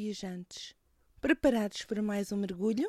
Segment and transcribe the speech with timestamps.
[0.00, 0.76] Viajantes!
[1.20, 2.88] Preparados para mais um mergulho?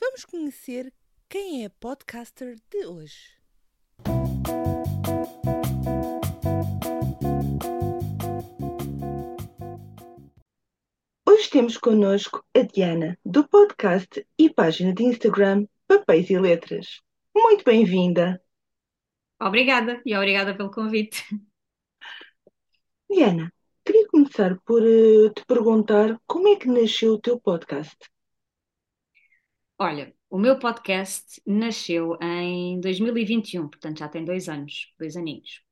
[0.00, 0.90] Vamos conhecer
[1.28, 3.36] quem é a podcaster de hoje.
[11.28, 17.02] Hoje temos connosco a Diana, do podcast e página de Instagram Papéis e Letras.
[17.36, 18.42] Muito bem-vinda!
[19.38, 21.22] Obrigada e obrigada pelo convite.
[23.10, 23.52] Diana,
[24.14, 27.96] começar por eh, te perguntar como é que nasceu o teu podcast?
[29.76, 35.62] Olha, o meu podcast nasceu em 2021, portanto já tem dois anos, dois aninhos.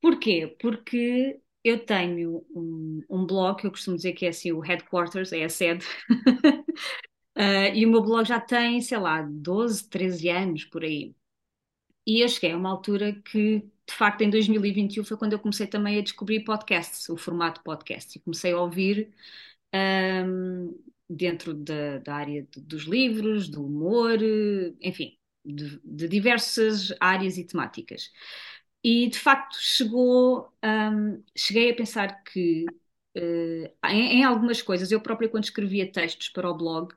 [0.00, 0.56] Porquê?
[0.60, 5.44] Porque eu tenho um, um blog, eu costumo dizer que é assim o headquarters, é
[5.44, 5.86] a sede,
[7.36, 11.14] Uh, e o meu blog já tem, sei lá, 12, 13 anos por aí.
[12.08, 15.66] E eu cheguei a uma altura que, de facto, em 2021 foi quando eu comecei
[15.66, 19.12] também a descobrir podcasts, o formato podcast, e comecei a ouvir
[19.74, 20.74] um,
[21.08, 24.18] dentro da, da área de, dos livros, do humor,
[24.80, 28.10] enfim, de, de, diversas áreas e temáticas.
[28.82, 32.64] E, de facto, chegou, um, cheguei a pensar que
[33.16, 36.94] Uh, em, em, algumas coisas, eu própria, quando escrevia textos para o blog,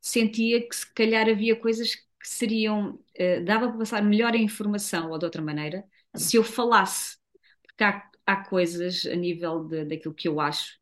[0.00, 5.12] sentia que se calhar havia coisas que seriam, uh, dava para passar melhor a informação
[5.12, 5.84] ou de outra maneira
[6.16, 7.18] se eu falasse,
[7.62, 10.76] porque há, há coisas a nível de, daquilo que eu acho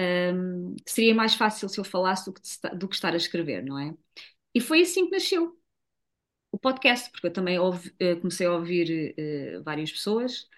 [0.00, 3.62] um, que seria mais fácil se eu falasse do que, do que estar a escrever,
[3.64, 3.94] não é?
[4.52, 5.56] E foi assim que nasceu
[6.50, 10.48] o podcast, porque eu também ouvi, uh, comecei a ouvir uh, várias pessoas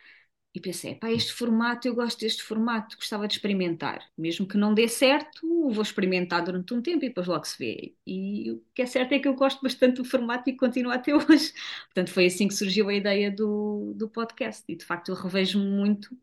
[0.54, 4.08] e pensei, pá, este formato, eu gosto deste formato, gostava de experimentar.
[4.16, 5.40] Mesmo que não dê certo,
[5.72, 7.96] vou experimentar durante um tempo e depois logo se vê.
[8.06, 11.12] E o que é certo é que eu gosto bastante do formato e continuo até
[11.16, 11.52] hoje.
[11.86, 14.62] Portanto, foi assim que surgiu a ideia do, do podcast.
[14.68, 16.16] E de facto eu revejo-me muito,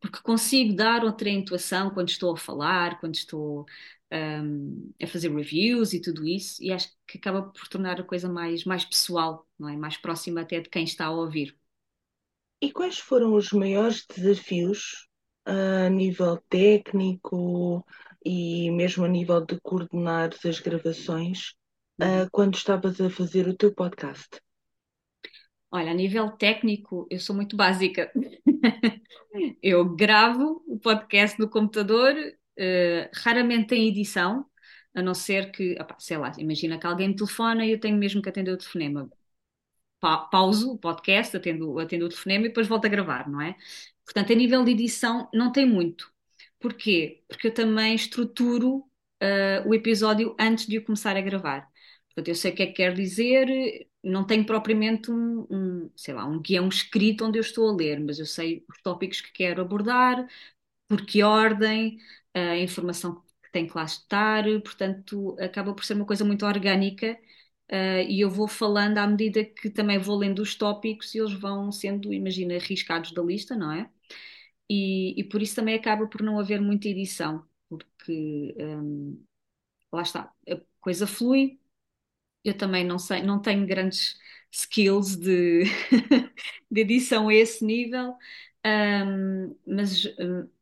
[0.00, 3.66] porque consigo dar outra intuação quando estou a falar, quando estou
[4.12, 8.28] um, a fazer reviews e tudo isso, e acho que acaba por tornar a coisa
[8.28, 9.76] mais, mais pessoal, não é?
[9.76, 11.56] Mais próxima até de quem está a ouvir.
[12.62, 15.08] E quais foram os maiores desafios
[15.44, 17.84] a nível técnico
[18.24, 21.54] e mesmo a nível de coordenar as gravações
[22.00, 24.40] uh, quando estavas a fazer o teu podcast?
[25.72, 28.12] Olha, a nível técnico, eu sou muito básica.
[29.60, 34.46] eu gravo o podcast no computador, uh, raramente tem edição,
[34.94, 37.96] a não ser que, opa, sei lá, imagina que alguém me telefona e eu tenho
[37.96, 39.10] mesmo que atender o telefonema
[40.02, 43.56] pa pauso o podcast, atendo, atendo o telefonema e depois volto a gravar, não é?
[44.04, 46.12] Portanto, a nível de edição, não tem muito.
[46.60, 47.24] Porquê?
[47.28, 51.70] Porque eu também estruturo uh, o episódio antes de o começar a gravar.
[52.08, 56.14] Portanto, eu sei o que é que quer dizer, não tenho propriamente um, um, sei
[56.14, 59.32] lá, um guião escrito onde eu estou a ler, mas eu sei os tópicos que
[59.32, 60.26] quero abordar,
[60.88, 61.98] por que ordem,
[62.34, 67.18] a informação que tem que lá estar, portanto, acaba por ser uma coisa muito orgânica
[67.72, 71.32] Uh, e eu vou falando à medida que também vou lendo os tópicos e eles
[71.32, 73.90] vão sendo, imagina, riscados da lista, não é?
[74.70, 79.24] E, e por isso também acaba por não haver muita edição, porque um,
[79.92, 81.60] lá está, a coisa flui.
[82.44, 84.16] Eu também não sei, não tenho grandes
[84.50, 85.64] skills de,
[86.70, 88.16] de edição a esse nível,
[88.66, 90.04] um, mas,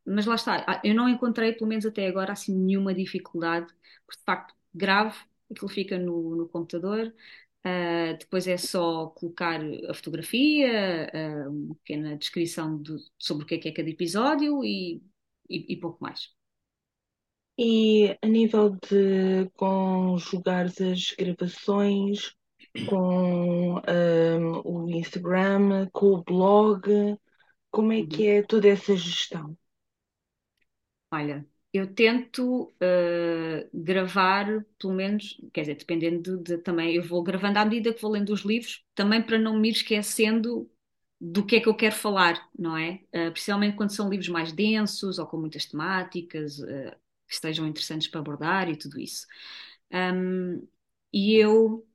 [0.05, 3.67] mas lá está, eu não encontrei, pelo menos até agora, assim, nenhuma dificuldade,
[4.05, 5.15] porque de facto gravo
[5.51, 7.13] aquilo fica no, no computador.
[7.65, 12.81] Uh, depois é só colocar a fotografia, uh, uma pequena descrição
[13.19, 15.03] sobre o que é, que é cada episódio e,
[15.47, 16.29] e, e, pouco mais.
[17.57, 22.35] E a nível de conjugar as gravações
[22.89, 26.81] com um, o Instagram, com o blog,
[27.69, 28.37] como é que uhum.
[28.37, 29.57] é toda essa gestão?
[31.11, 37.23] Olha, eu tento uh, gravar, pelo menos, quer dizer, dependendo de, de, também, eu vou
[37.23, 40.69] gravando à medida que vou lendo os livros, também para não me ir esquecendo
[41.19, 43.01] do que é que eu quero falar, não é?
[43.15, 46.91] Uh, principalmente quando são livros mais densos ou com muitas temáticas uh,
[47.27, 49.25] que estejam interessantes para abordar e tudo isso.
[49.91, 50.67] Um,
[51.13, 51.85] e eu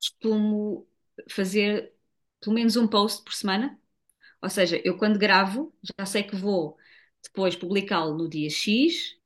[0.00, 0.86] costumo
[1.30, 1.92] fazer
[2.40, 3.78] pelo menos um post por semana,
[4.42, 6.76] ou seja, eu quando gravo já sei que vou
[7.22, 9.16] depois publicá-lo no dia X,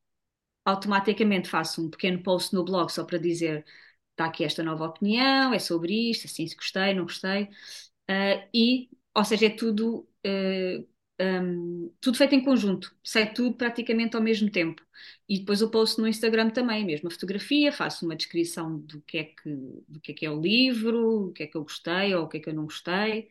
[0.64, 3.64] automaticamente faço um pequeno post no blog só para dizer
[4.12, 8.90] está aqui esta nova opinião, é sobre isto, assim se gostei, não gostei, uh, e,
[9.14, 14.22] ou seja, é tudo, uh, ah, um, tudo feito em conjunto, sai tudo praticamente ao
[14.22, 14.82] mesmo tempo.
[15.28, 19.18] E depois o post no Instagram também, mesmo a fotografia, faço uma descrição do que
[19.18, 19.50] é que,
[19.88, 22.28] do que é, que é o livro, o que é que eu gostei ou o
[22.28, 23.28] que é que eu não gostei,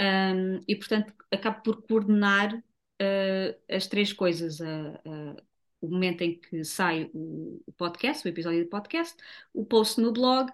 [0.00, 2.62] um, e portanto acabo por coordenar
[3.00, 5.42] uh, as três coisas, a, a,
[5.80, 9.16] o momento em que sai o, o podcast, o episódio do podcast,
[9.52, 10.52] o post no blog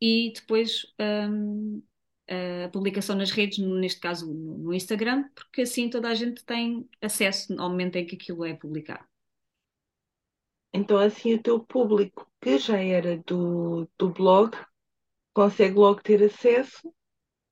[0.00, 0.86] e depois
[1.28, 1.82] um,
[2.64, 6.88] a publicação nas redes, neste caso no, no, Instagram, porque assim toda a gente tem
[7.00, 9.04] acesso ao momento em que aquilo é publicado.
[10.72, 14.54] Então, assim, o teu público que já era do, do blog
[15.32, 16.92] consegue logo ter acesso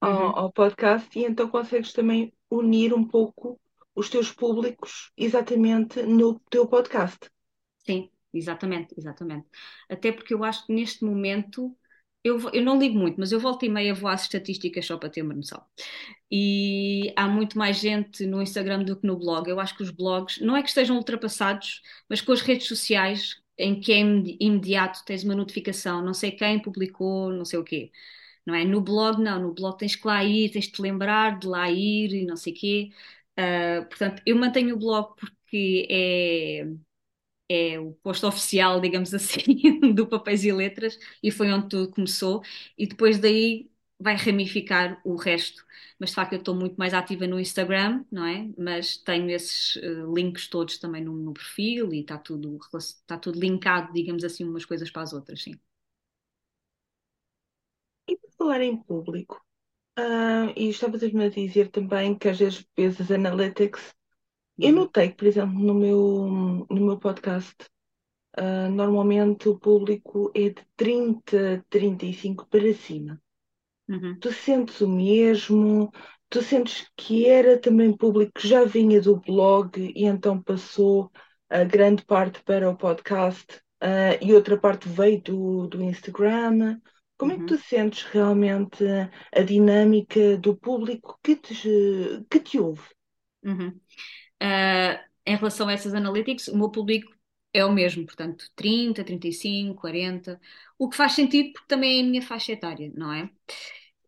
[0.00, 0.36] ao, uhum.
[0.36, 3.58] ao podcast e então consegues também unir um pouco
[3.96, 7.18] os teus públicos exatamente no teu podcast.
[7.78, 9.46] Sim, exatamente, exatamente.
[9.90, 11.76] Até porque eu acho que neste momento
[12.24, 15.10] eu, eu não ligo muito, mas eu volto e meia vou às estatísticas só para
[15.10, 15.64] ter uma noção.
[16.30, 19.48] E há muito mais gente no Instagram do que no blog.
[19.48, 23.36] Eu acho que os blogs, não é que estejam ultrapassados, mas com as redes sociais,
[23.58, 27.90] em que é imediato, tens uma notificação, não sei quem publicou, não sei o quê.
[28.46, 28.64] Não é?
[28.64, 29.40] No blog, não.
[29.42, 32.36] No blog tens que lá ir, tens de te lembrar de lá ir e não
[32.36, 32.90] sei o quê.
[33.38, 36.66] Uh, portanto, eu mantenho o blog porque é
[37.48, 42.42] é o posto oficial, digamos assim, do Papéis e Letras, e foi onde tudo começou,
[42.76, 45.64] e depois daí vai ramificar o resto.
[45.98, 48.48] Mas de facto eu estou muito mais ativa no Instagram, não é?
[48.58, 53.38] Mas tenho esses uh, links todos também no, no perfil e está tudo, está tudo
[53.40, 55.54] linkado, digamos assim, umas coisas para as outras, sim.
[58.10, 59.45] E por falar em público,
[59.98, 63.94] uh, e estavas-me a dizer também que às vezes vezes analytics
[64.58, 64.76] eu uhum.
[64.76, 67.54] notei que, por exemplo, no meu, no meu podcast,
[68.38, 73.20] uh, normalmente o público é de 30, 35 para cima.
[73.88, 74.18] Uhum.
[74.18, 75.92] Tu sentes o mesmo?
[76.30, 81.12] Tu sentes que era também público que já vinha do blog e então passou
[81.50, 83.46] a grande parte para o podcast
[83.82, 86.80] uh, e outra parte veio do, do Instagram?
[87.16, 87.46] Como é que uhum.
[87.46, 88.84] tu sentes realmente
[89.34, 92.88] a dinâmica do público que te, que te ouve?
[93.42, 93.68] Uhum.
[94.42, 97.14] Uh, em relação a essas analytics, o meu público
[97.52, 100.40] é o mesmo, portanto, 30, 35, 40,
[100.78, 103.30] o que faz sentido porque também é a minha faixa etária, não é?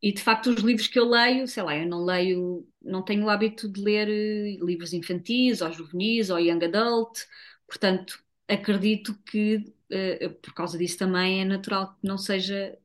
[0.02, 3.24] E de facto, os livros que eu leio, sei lá, eu não leio, não tenho
[3.24, 7.24] o hábito de ler eh, livros infantis ou juvenis ou young adult,
[7.66, 12.78] portanto, acredito que uh, por causa disso também é natural que não seja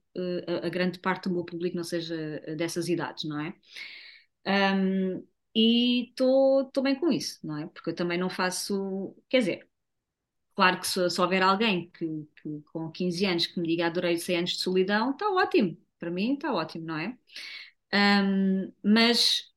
[0.48, 3.56] a, a, grande parte do meu público não seja dessas idades, não é?
[4.46, 5.26] Um,
[5.56, 7.68] e estou bem com isso, não é?
[7.68, 9.16] Porque eu também não faço.
[9.30, 9.70] Quer dizer,
[10.56, 14.18] claro que se, se houver alguém que, que, com 15 anos que me diga adorei
[14.18, 15.78] 100 anos de solidão, está ótimo.
[16.00, 17.18] Para mim está ótimo, não é?
[17.94, 19.54] Um, mas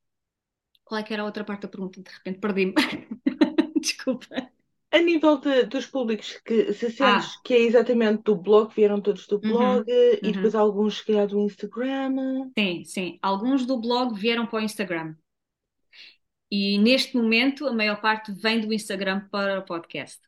[0.85, 2.03] qual é que era a outra parte da pergunta?
[2.03, 2.75] De repente perdi-me.
[3.81, 4.56] Desculpa.
[4.97, 7.41] A nível de, dos públicos que se sentes ah.
[7.45, 11.05] que é exatamente do blog, vieram todos do uhum, blog uhum, e depois alguns se
[11.05, 12.51] calhar do Instagram.
[12.59, 13.19] Sim, sim.
[13.21, 15.15] Alguns do blog vieram para o Instagram.
[16.51, 20.19] E neste momento a maior parte vem do Instagram para o podcast.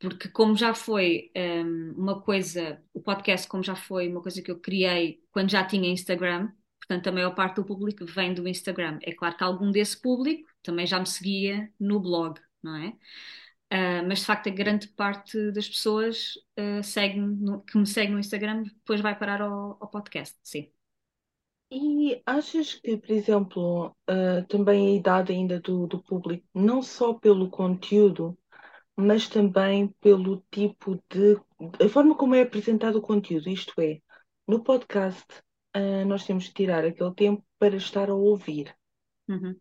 [0.00, 4.50] Porque como já foi um, uma coisa, o podcast como já foi uma coisa que
[4.50, 8.98] eu criei quando já tinha Instagram, portanto a maior parte do público vem do Instagram.
[9.02, 12.92] É claro que algum desse público também já me seguia no blog, não é?
[13.72, 18.12] Uh, mas de facto a grande parte das pessoas uh, segue no, que me segue
[18.12, 20.70] no Instagram depois vai parar ao, ao podcast, sim.
[21.70, 27.14] E achas que, por exemplo, uh, também a idade ainda do, do público, não só
[27.14, 28.38] pelo conteúdo,
[28.94, 31.36] mas também pelo tipo de.
[31.84, 34.00] a forma como é apresentado o conteúdo, isto é,
[34.46, 35.26] no podcast,
[36.06, 38.72] nós temos que tirar aquele tempo para estar a ouvir.
[39.28, 39.56] Uhum.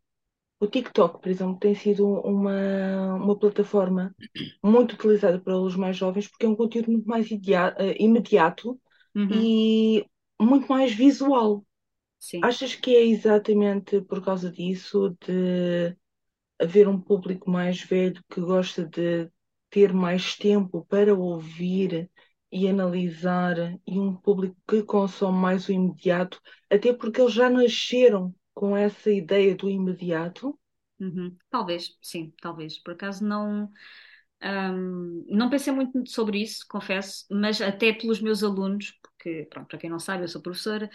[0.64, 4.16] O TikTok, por exemplo, tem sido uma, uma plataforma
[4.64, 7.36] muito utilizada pelos mais jovens porque é um conteúdo muito mais uh,
[8.00, 8.80] imediato
[9.14, 9.30] uhum.
[9.30, 10.06] e
[10.42, 11.66] muito mais visual.
[12.18, 12.40] Sim.
[12.42, 15.98] Achas que é exatamente por causa disso de
[16.58, 19.30] haver um público mais velho que gosta de
[19.70, 22.10] ter mais tempo para ouvir
[22.50, 26.40] e analisar e um público que consome mais o imediato,
[26.70, 30.58] até porque eles já nasceram com essa ideia do imediato?
[31.00, 31.36] Uhum.
[31.50, 32.78] Talvez, sim, talvez.
[32.80, 33.72] Por acaso não.
[34.44, 39.78] Um, não pensei muito sobre isso, confesso, mas até pelos meus alunos, porque, pronto, para
[39.80, 40.90] quem não sabe, eu sou professora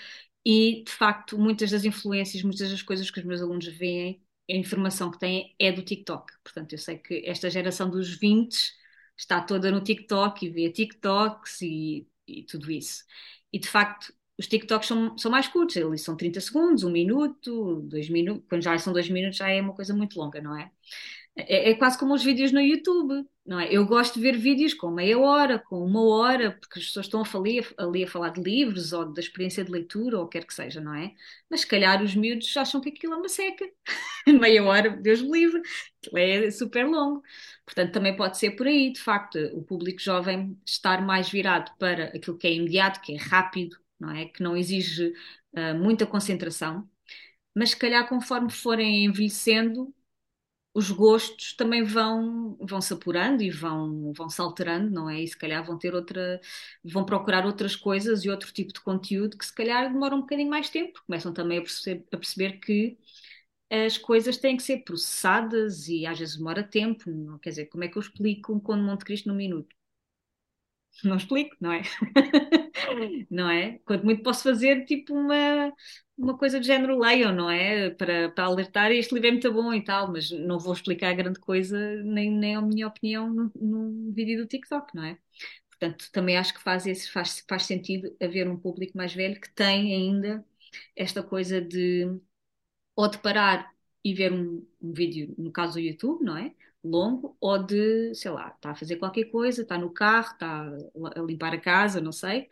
[0.44, 4.54] e, de facto, muitas das influências, muitas das coisas que os meus alunos veem, a
[4.54, 6.32] informação que têm é do TikTok.
[6.44, 8.72] Portanto, eu sei que esta geração dos 20
[9.16, 13.04] está toda no TikTok e vê TikToks e, e tudo isso.
[13.52, 17.82] E, de facto, os TikToks são, são mais curtos, eles são 30 segundos, um minuto,
[17.82, 18.44] dois minutos.
[18.48, 20.70] Quando já são dois minutos, já é uma coisa muito longa, não é?
[21.36, 23.72] É, é quase como os vídeos no YouTube, não é?
[23.72, 27.22] Eu gosto de ver vídeos com meia hora, com uma hora, porque as pessoas estão
[27.34, 30.46] ali, ali a falar de livros ou da experiência de leitura ou o que quer
[30.46, 31.12] que seja, não é?
[31.50, 33.64] Mas se calhar os miúdos acham que aquilo é uma seca.
[34.26, 35.62] meia hora, Deus me livre,
[36.14, 37.22] é super longo.
[37.64, 42.06] Portanto, também pode ser por aí, de facto, o público jovem estar mais virado para
[42.06, 44.26] aquilo que é imediato, que é rápido, não é?
[44.26, 45.08] Que não exige
[45.54, 46.88] uh, muita concentração.
[47.54, 49.94] Mas se calhar conforme forem envelhecendo,
[50.74, 55.20] os gostos também vão vão se apurando e vão vão se alterando, não é?
[55.22, 56.40] E se calhar vão ter outra,
[56.84, 60.50] vão procurar outras coisas e outro tipo de conteúdo que se calhar demoram um bocadinho
[60.50, 62.98] mais tempo, começam também a perceber, a perceber que
[63.70, 67.84] as coisas têm que ser processadas e às vezes demora tempo, não quer dizer, como
[67.84, 69.74] é que eu explico um Conde de Monte Cristo num minuto?
[71.04, 71.82] Não explico, não é?
[73.30, 73.78] não é?
[73.84, 75.72] Quanto muito posso fazer, tipo, uma,
[76.16, 77.90] uma coisa de género leiam, não é?
[77.90, 81.40] Para, para alertar, este livro é muito bom e tal, mas não vou explicar grande
[81.40, 85.18] coisa, nem, nem a minha opinião no vídeo do TikTok, não é?
[85.70, 89.50] Portanto, também acho que faz, esse, faz, faz sentido haver um público mais velho que
[89.54, 90.44] tem ainda
[90.96, 92.06] esta coisa de
[92.96, 93.72] ou de parar
[94.04, 96.54] e ver um, um vídeo, no caso do YouTube, não é?
[96.82, 100.62] longo ou de, sei lá, está a fazer qualquer coisa, está no carro, está
[101.16, 102.48] a limpar a casa, não sei,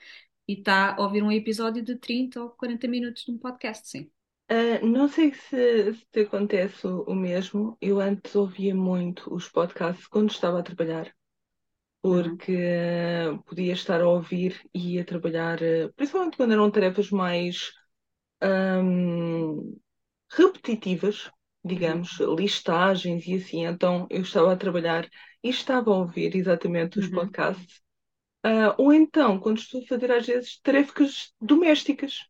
[0.48, 4.10] e está a ouvir um episódio de 30 ou 40 minutos de um podcast, sim.
[4.50, 7.76] Uh, não sei se, se te acontece o, mesmo.
[7.80, 11.12] Eu antes ouvia muito os podcasts quando estava a trabalhar,
[12.00, 13.34] porque uhum.
[13.36, 17.72] uh, podia estar a ouvir e a trabalhar, uh, principalmente quando eram tarefas mais
[18.40, 19.76] um,
[20.30, 21.28] repetitivas,
[21.64, 22.36] digamos, uhum.
[22.36, 23.64] listagens e assim.
[23.64, 25.08] Então eu estava a trabalhar
[25.42, 27.14] e estava a ouvir exatamente os uhum.
[27.14, 27.82] podcasts.
[28.46, 32.26] Uh, ou então, quando estou a fazer às vezes tarefas domésticas,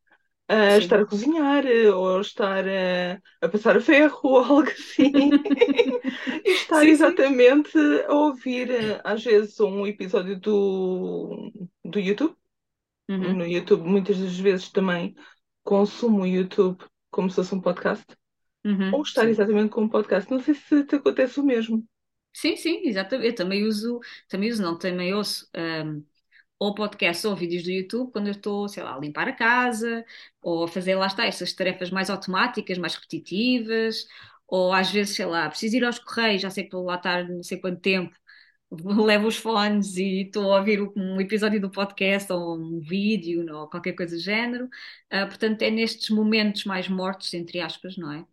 [0.50, 5.12] uh, estar a cozinhar ou estar uh, a passar a ferro ou algo assim,
[6.42, 8.00] e estar sim, exatamente sim.
[8.06, 8.70] a ouvir
[9.04, 11.52] às vezes um episódio do,
[11.85, 12.35] do YouTube.
[13.11, 13.35] Uhum.
[13.35, 15.14] No YouTube, muitas das vezes também
[15.62, 18.06] consumo o YouTube como se fosse um podcast.
[18.64, 19.28] Uhum, ou estar sim.
[19.28, 20.30] exatamente com um podcast.
[20.30, 21.85] Não sei se te acontece o mesmo.
[22.36, 23.28] Sim, sim, exatamente.
[23.28, 26.04] Eu também uso, também uso, não, também ouço um,
[26.58, 30.04] ou podcasts ou vídeos do YouTube quando eu estou, sei lá, a limpar a casa,
[30.42, 34.06] ou a fazer, lá está, essas tarefas mais automáticas, mais repetitivas,
[34.48, 37.28] ou às vezes, sei lá, preciso ir aos correios, já sei que vou lá estar
[37.28, 38.14] não sei quanto tempo,
[39.06, 43.68] levo os fones e estou a ouvir um episódio do podcast ou um vídeo ou
[43.70, 44.66] qualquer coisa do género.
[45.12, 48.26] Uh, portanto, é nestes momentos mais mortos, entre aspas, não é?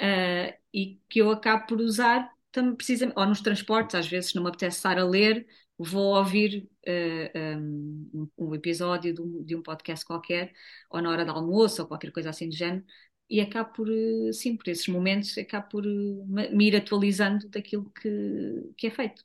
[0.00, 4.42] uh, e que eu acabo por usar também precisamente, ou nos transportes, às vezes não
[4.42, 5.46] me apetece estar a ler,
[5.78, 10.52] vou ouvir uh, um, um, episódio de um, de um, podcast qualquer,
[10.90, 12.84] ou na hora do almoço, ou qualquer coisa assim do género,
[13.28, 17.90] e acabo por, uh, sim, por esses momentos, acabo por uh, me ir atualizando daquilo
[17.90, 19.24] que, que é feito.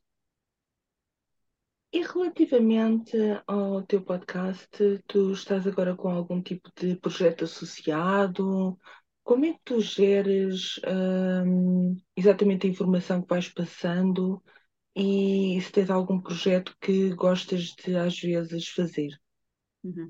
[1.92, 3.16] E relativamente
[3.48, 4.68] ao teu podcast,
[5.08, 8.78] tu estás agora com algum tipo de projeto associado?
[9.26, 14.40] Como é que tu geres hum, exatamente a informação que vais passando
[14.96, 19.10] e se tens algum projeto que gostas de às vezes fazer?
[19.84, 20.10] Uhum.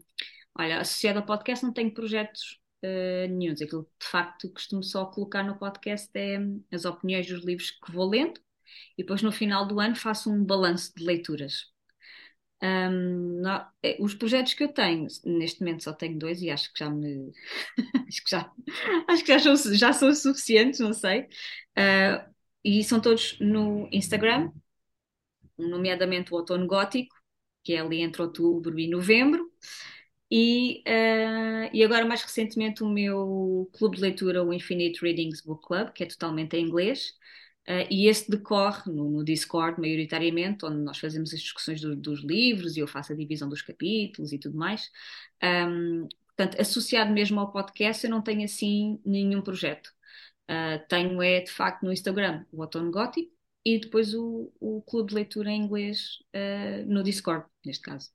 [0.60, 3.62] Olha, associado ao podcast não tenho projetos uh, nenhums.
[3.62, 6.38] Aquilo que de facto costumo só colocar no podcast é
[6.74, 8.42] as opiniões dos livros que vou lendo
[8.98, 11.74] e depois no final do ano faço um balanço de leituras.
[12.64, 16.72] Um, não, é, os projetos que eu tenho, neste momento só tenho dois e acho
[16.74, 17.32] que já me
[18.08, 18.52] acho que já,
[19.08, 21.22] acho que já, são, já são suficientes, não sei.
[21.78, 22.34] Uh,
[22.64, 24.52] e são todos no Instagram,
[25.58, 27.16] nomeadamente o Outono Gótico,
[27.64, 29.52] que é ali entre outubro e novembro.
[30.32, 35.66] E, uh, e agora, mais recentemente, o meu clube de leitura, o Infinite Readings Book
[35.68, 37.14] Club, que é totalmente em inglês.
[37.68, 42.24] Uh, e esse decorre no, no, Discord, maioritariamente, onde nós fazemos as discussões do, dos
[42.24, 44.92] livros e eu faço a divisão dos capítulos e tudo mais.
[45.44, 49.88] Um, portanto, associado mesmo ao podcast, eu não tenho assim nenhum projeto.
[50.44, 53.32] Uh, tenho é, de facto, no Instagram o Outono Gótico
[53.66, 58.12] e depois o, o clube de leitura em inglês uh, no Discord, neste caso.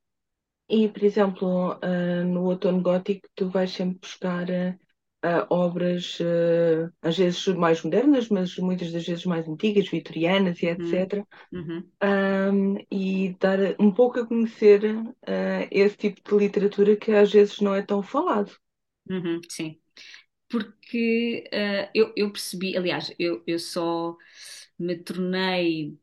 [0.68, 1.80] E, por exemplo,
[2.28, 4.46] no Outono Gótico, tu vais sempre buscar
[5.24, 10.66] uh, obras uh, às vezes mais modernas, mas muitas das vezes mais antigas, vitorianas e
[10.66, 11.26] etc.
[11.52, 11.84] Uhum.
[12.02, 17.60] Um, e dar um pouco a conhecer uh, esse tipo de literatura que às vezes
[17.60, 18.52] não é tão falado.
[19.08, 19.80] Uhum, sim,
[20.48, 21.44] porque
[21.94, 24.16] eu, eu, percebi, aliás, eu, eu só
[24.78, 25.98] me tornei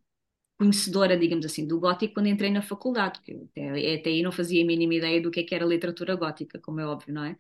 [0.58, 4.64] conhecedora, digamos assim, do gótico quando entrei na faculdade, porque até, até aí não fazia
[4.64, 7.38] a mínima ideia do que, é que era literatura gótica, como é óbvio, não é?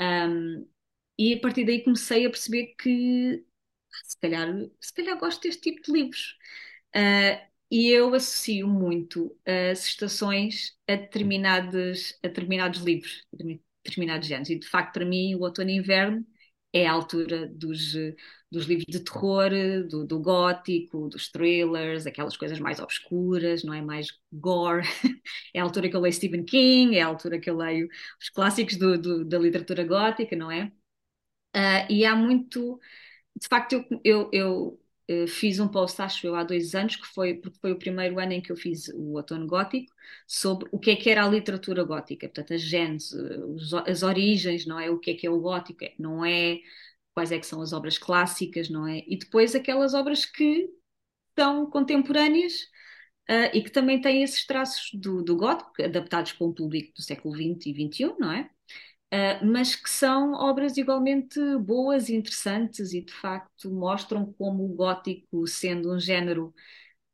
[0.00, 0.66] Um,
[1.20, 3.44] e a partir daí comecei a perceber que
[4.04, 4.48] se calhar,
[4.80, 6.38] se calhar gosto deste tipo de livros.
[6.96, 13.36] Uh, e eu associo muito as estações a, determinados, a determinados livros, a
[13.84, 14.50] determinados géneros.
[14.50, 16.26] E de facto, para mim, o outono e inverno
[16.72, 17.92] é a altura dos,
[18.50, 19.50] dos livros de terror,
[19.88, 23.82] do, do, gótico, dos thrillers, aquelas coisas mais obscuras, não é?
[23.82, 24.86] Mais gore.
[25.54, 27.88] É a altura que eu leio Stephen King, é a altura que eu leio
[28.20, 30.72] os clássicos do, do, da literatura gótica, não é?
[31.56, 32.80] Uh, e há muito.
[33.36, 37.06] De facto, eu, eu, eu uh, fiz um post, acho eu, há dois anos, que
[37.06, 39.92] foi, porque foi o primeiro ano em que eu fiz o outono gótico,
[40.26, 43.12] sobre o que é que era a literatura gótica, portanto, as genes,
[43.86, 44.90] as origens, não é?
[44.90, 46.60] O que é que é o gótico, não é
[47.14, 49.04] quais é que são as obras clássicas, não é?
[49.06, 50.70] E depois aquelas obras que
[51.38, 52.54] são contemporâneas
[53.28, 57.02] uh, e que também têm esses traços do, do gótico, adaptados para um público do
[57.02, 58.50] século XX e XXI, não é?
[59.12, 64.68] Uh, mas que são obras igualmente boas e interessantes e de facto mostram como o
[64.76, 66.54] gótico, sendo um género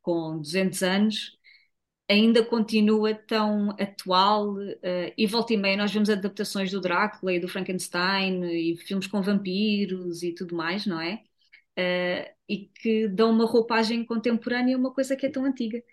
[0.01, 1.37] com 200 anos,
[2.09, 4.77] ainda continua tão atual uh,
[5.17, 9.21] e volta e meia nós vemos adaptações do Drácula e do Frankenstein e filmes com
[9.21, 11.21] vampiros e tudo mais, não é?
[11.79, 15.83] Uh, e que dão uma roupagem contemporânea a uma coisa que é tão antiga.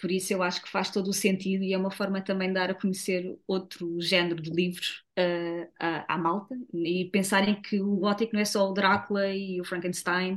[0.00, 2.54] Por isso eu acho que faz todo o sentido e é uma forma também de
[2.54, 7.96] dar a conhecer outro género de livros uh, à, à, malta e pensarem que o
[7.96, 10.34] gótico não é só o Drácula e o Frankenstein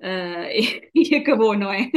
[0.00, 1.90] uh, e, e, acabou, não é?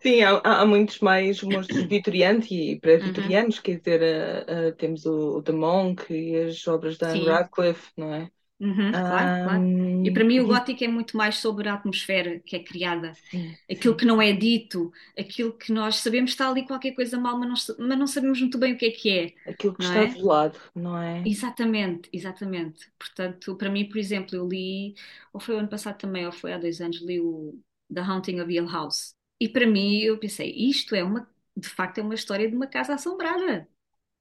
[0.00, 3.62] Sim, há, há, muitos mais monstros vitorianos e pré-vitorianos, uhum.
[3.62, 8.14] quer dizer, uh, temos o, o The Monk e as obras da Anne Radcliffe, não
[8.14, 8.30] é?
[8.58, 9.62] Uhum, claro, claro.
[10.02, 13.58] E para mim o gótico é muito mais sobre a atmosfera que é criada, sim,
[13.70, 13.98] aquilo sim.
[13.98, 17.86] que não é dito, aquilo que nós sabemos está ali qualquer coisa mal, mas não,
[17.86, 19.50] mas não sabemos muito bem o que é que é.
[19.50, 20.06] Aquilo que está é?
[20.06, 21.22] velado, não é?
[21.24, 22.90] Exatamente, exatamente.
[22.98, 24.94] Portanto, para mim, por exemplo, eu li,
[25.32, 27.60] ou foi o ano passado também, ou foi há dois anos, li o
[27.92, 29.14] The Haunting of Hill House.
[29.40, 32.66] E para mim eu pensei, isto é uma, de facto é uma história de uma
[32.66, 33.68] casa assombrada,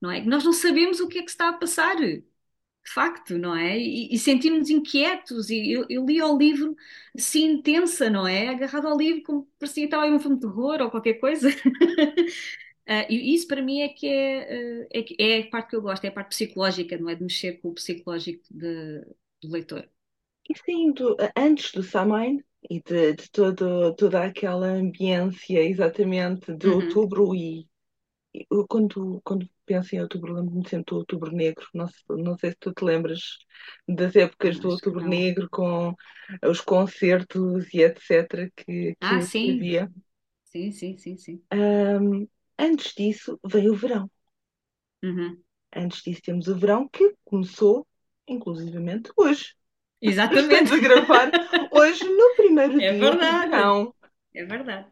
[0.02, 0.22] não é?
[0.26, 1.96] Nós não sabemos o que é que está a passar
[2.86, 3.78] de facto, não é?
[3.78, 5.50] E, e sentimos-nos inquietos.
[5.50, 6.76] E eu, eu, li o livro
[7.18, 8.50] assim intensa, não é?
[8.50, 11.50] Agarrado ao livro como parecia que estava aí um filme de terror ou qualquer coisa.
[11.50, 11.52] uh,
[13.10, 16.06] e isso para mim é que é, uh, é, é, a parte que eu gosto,
[16.06, 17.16] é a parte psicológica, não é?
[17.16, 19.02] De mexer com o psicológico de,
[19.42, 19.90] do leitor.
[20.48, 26.68] E sim, do, antes do Samhain e de, de todo, toda aquela ambiência exatamente de
[26.68, 26.76] uhum.
[26.76, 27.68] outubro e
[28.50, 31.66] eu, quando, quando penso em outubro, lembro-me sempre do outubro negro.
[31.74, 33.20] Não, não sei se tu te lembras
[33.88, 35.94] das épocas do outubro negro com
[36.44, 38.52] os concertos e etc.
[38.56, 39.56] que, que, ah, sim.
[39.56, 39.92] havia.
[40.44, 41.42] Sim, sim, sim, sim.
[42.58, 44.10] Antes disso veio o verão.
[45.04, 45.42] Uhum.
[45.76, 47.86] Antes disso temos o verão que começou,
[48.28, 49.54] inclusivamente, hoje.
[50.02, 50.54] Exatamente.
[50.64, 51.32] Estamos a gravar
[51.72, 53.46] hoje no primeiro é dia verdade.
[53.46, 53.96] do verão.
[54.34, 54.88] É verdade.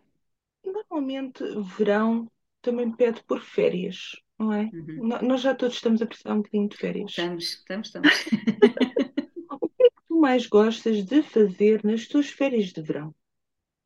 [0.66, 1.44] Normalmente,
[1.78, 2.32] verão
[2.64, 4.72] também pede por férias, não é?
[4.74, 5.10] Uhum.
[5.22, 7.12] Nós já todos estamos a precisar um bocadinho de férias.
[7.12, 8.10] Estamos, estamos, estamos.
[9.62, 13.14] o que é que tu mais gostas de fazer nas tuas férias de verão?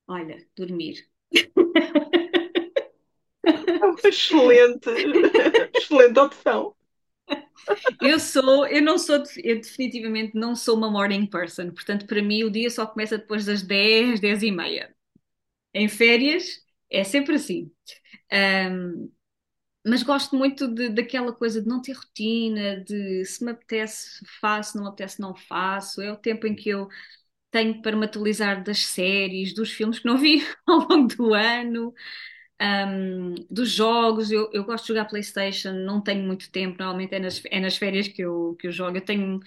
[0.07, 1.05] Olha, dormir.
[1.33, 1.51] É
[3.83, 4.89] uma excelente,
[5.75, 6.73] excelente opção.
[7.99, 12.43] Eu sou, eu não sou, eu definitivamente não sou uma morning person, portanto, para mim
[12.43, 14.95] o dia só começa depois das 10, 10 e meia.
[15.73, 17.71] Em férias é sempre assim.
[18.33, 19.11] Um,
[19.85, 24.77] mas gosto muito de, daquela coisa de não ter rotina, de se me apetece faço,
[24.77, 26.01] não me apetece não faço.
[26.01, 26.89] É o tempo em que eu
[27.51, 31.93] tenho para me atualizar das séries, dos filmes que não vi ao longo do ano,
[32.61, 34.31] um, dos jogos.
[34.31, 37.77] Eu, eu gosto de jogar PlayStation, não tenho muito tempo, normalmente é nas, é nas
[37.77, 38.97] férias que eu, que eu jogo.
[38.97, 39.39] Eu tenho.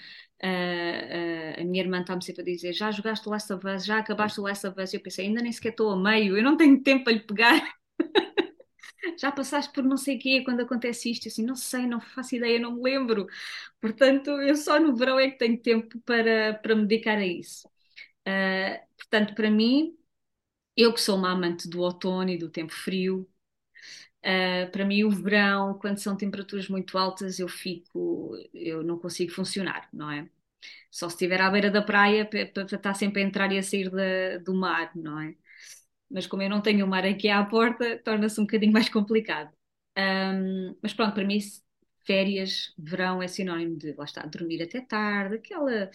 [0.42, 3.84] Uh, uh, a minha irmã está-me sempre a dizer: Já jogaste o Last of Us?
[3.84, 4.94] Já acabaste o Last of Us?
[4.94, 7.74] Eu pensei: Ainda nem sequer estou a meio, eu não tenho tempo para lhe pegar.
[9.18, 11.28] já passaste por não sei o quê quando acontece isto?
[11.28, 13.26] Assim, não sei, não faço ideia, não me lembro.
[13.80, 17.68] Portanto, eu só no verão é que tenho tempo para, para me dedicar a isso.
[18.28, 19.96] Uh, portanto, para mim,
[20.76, 23.28] eu que sou uma amante do outono e do tempo frio,
[24.24, 29.32] uh, para mim o verão, quando são temperaturas muito altas, eu fico, eu não consigo
[29.32, 30.28] funcionar, não é?
[30.90, 33.90] Só se estiver à beira da praia para estar sempre a entrar e a sair
[33.90, 35.34] da, do mar, não é?
[36.10, 39.52] mas como eu não tenho o mar aqui à porta, torna-se um bocadinho mais complicado.
[39.98, 41.38] Um, mas pronto, para mim,
[42.04, 45.90] férias, verão é sinónimo de, lá está, dormir até tarde, aquela,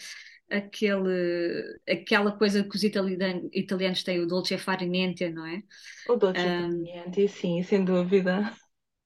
[0.50, 5.64] aquele, aquela coisa que os italianos, italianos têm, o dolce far niente, não é?
[6.12, 8.56] O dolce far niente, sim, sem dúvida.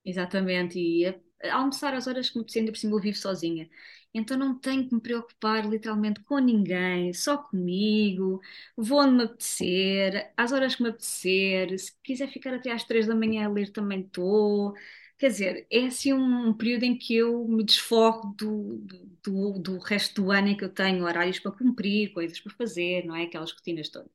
[0.06, 1.16] Exatamente, e a,
[1.52, 3.70] a almoçar às horas que me ainda por cima eu vivo sozinha.
[4.14, 8.42] então não tenho que me preocupar literalmente com ninguém, só comigo,
[8.78, 13.06] vou onde me apetecer, às horas que me apetecer, se quiser ficar até às três
[13.08, 14.74] da manhã a ler também estou.
[15.20, 18.78] Quer dizer, é assim um período em que eu me desfoco do,
[19.24, 23.06] do, do resto do ano em que eu tenho horários para cumprir, coisas para fazer,
[23.06, 23.24] não é?
[23.26, 24.12] Aquelas rotinas todas.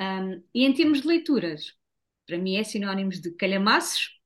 [0.00, 1.74] Um, e em termos de leituras,
[2.26, 4.20] para mim é sinónimos de calhamaços,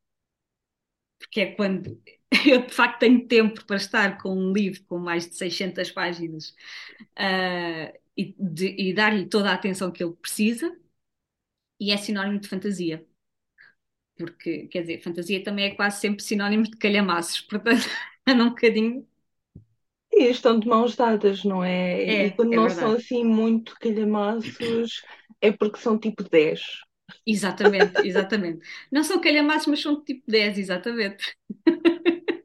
[1.18, 2.00] porque é quando
[2.46, 6.50] eu de facto tenho tempo para estar com um livro com mais de 600 páginas
[7.18, 8.34] uh, e,
[8.90, 10.76] e dar-lhe toda a atenção que ele precisa,
[11.80, 13.06] e é sinónimo de fantasia
[14.16, 17.88] porque, quer dizer, fantasia também é quase sempre sinónimo de calhamaços, portanto,
[18.26, 19.06] anda um bocadinho.
[20.12, 22.02] E estão de mãos dadas, não é?
[22.02, 22.80] É, e quando é não verdade.
[22.80, 25.02] são assim muito calhamaços,
[25.40, 26.60] é porque são tipo 10.
[27.26, 28.66] Exatamente, exatamente.
[28.90, 31.36] Não são calhamaços, mas são tipo 10, exatamente.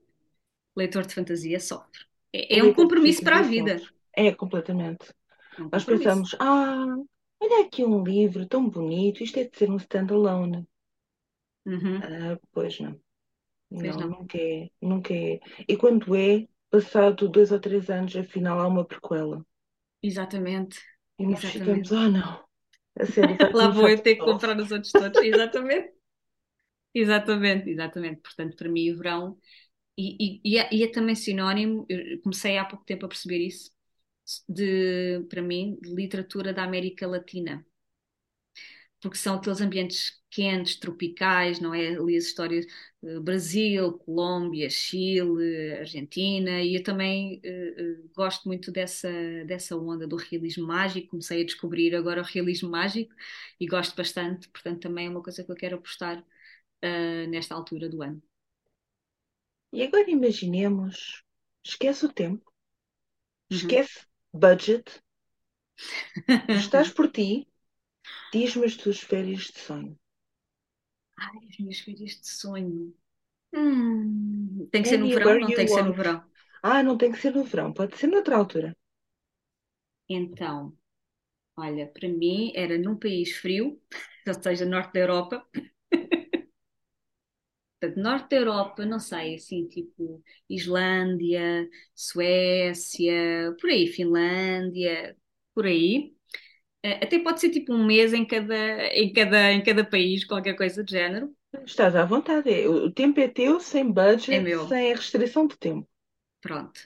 [0.76, 2.06] Leitor de fantasia sofre.
[2.34, 3.82] É, é um compromisso para a vida.
[4.14, 5.14] É, completamente.
[5.58, 6.96] É um Nós pensamos, ah,
[7.40, 10.68] olha aqui um livro tão bonito, isto é de ser um standalone.
[11.66, 12.04] Uhum.
[12.04, 13.00] Ah, pois não.
[13.78, 14.12] Pois não, não.
[14.12, 15.40] nunca é, nunca é.
[15.68, 19.46] E quando é, passado dois ou três anos, afinal há uma prequela.
[20.02, 20.80] Exatamente.
[21.20, 21.52] E nós Exatamente.
[21.54, 22.44] ficamos, ah não,
[23.00, 23.06] a
[23.54, 25.20] Lá vou eu ter que de novo." comprar os outros todos.
[25.22, 25.94] Exatamente.
[26.94, 28.22] Exatamente, exatamente.
[28.22, 29.38] Portanto, para mim, o verão.
[29.98, 33.40] E, e- e é, e é também sinónimo, eu comecei há pouco tempo a perceber
[33.48, 33.72] isso,
[34.50, 37.66] de, para mim, de literatura da América Latina.
[39.02, 41.90] Porque são aqueles ambientes quentes, tropicais, não é?
[41.96, 42.66] Ali as histórias
[43.04, 49.10] eh, Brasil, Colômbia, Chile, Argentina, e eu também eh, gosto muito dessa,
[49.46, 51.10] dessa onda do realismo mágico.
[51.12, 53.14] Comecei a descobrir agora o realismo mágico
[53.60, 56.24] e gosto bastante, portanto, também é uma coisa que eu quero apostar
[57.30, 58.22] nesta altura do ano.
[59.76, 61.24] E agora imaginemos,
[61.64, 62.46] esquece o tempo,
[63.52, 63.80] Uhum.
[63.80, 65.02] esquece budget,
[66.62, 67.48] estás por ti,
[68.34, 70.00] diz-me as tuas férias de sonho.
[71.18, 72.96] Ai, as minhas férias de sonho.
[73.54, 75.38] Hum, tem que ser no verão?
[75.40, 76.24] Não tem que ser no verão.
[76.64, 78.76] Ah, não tem que ser no verão, pode ser noutra altura.
[80.10, 80.76] Então,
[81.58, 83.82] olha, para mim era num país frio,
[84.28, 85.48] ou seja, norte da Europa.
[87.80, 95.16] Portanto, norte da Europa, não sei, assim, tipo Islândia, Suécia, por aí, Finlândia,
[95.56, 96.14] por aí.
[96.84, 98.56] Eh, Até pode ser tipo um mês em cada,
[98.94, 101.34] em cada, em cada país, qualquer coisa do género.
[101.72, 102.50] Estás à vontade.
[102.52, 103.86] é- O tempo é teu, sem
[104.30, 104.64] É budget, meu.
[104.68, 105.88] sem restrição de tempo.
[106.42, 106.80] Pronto.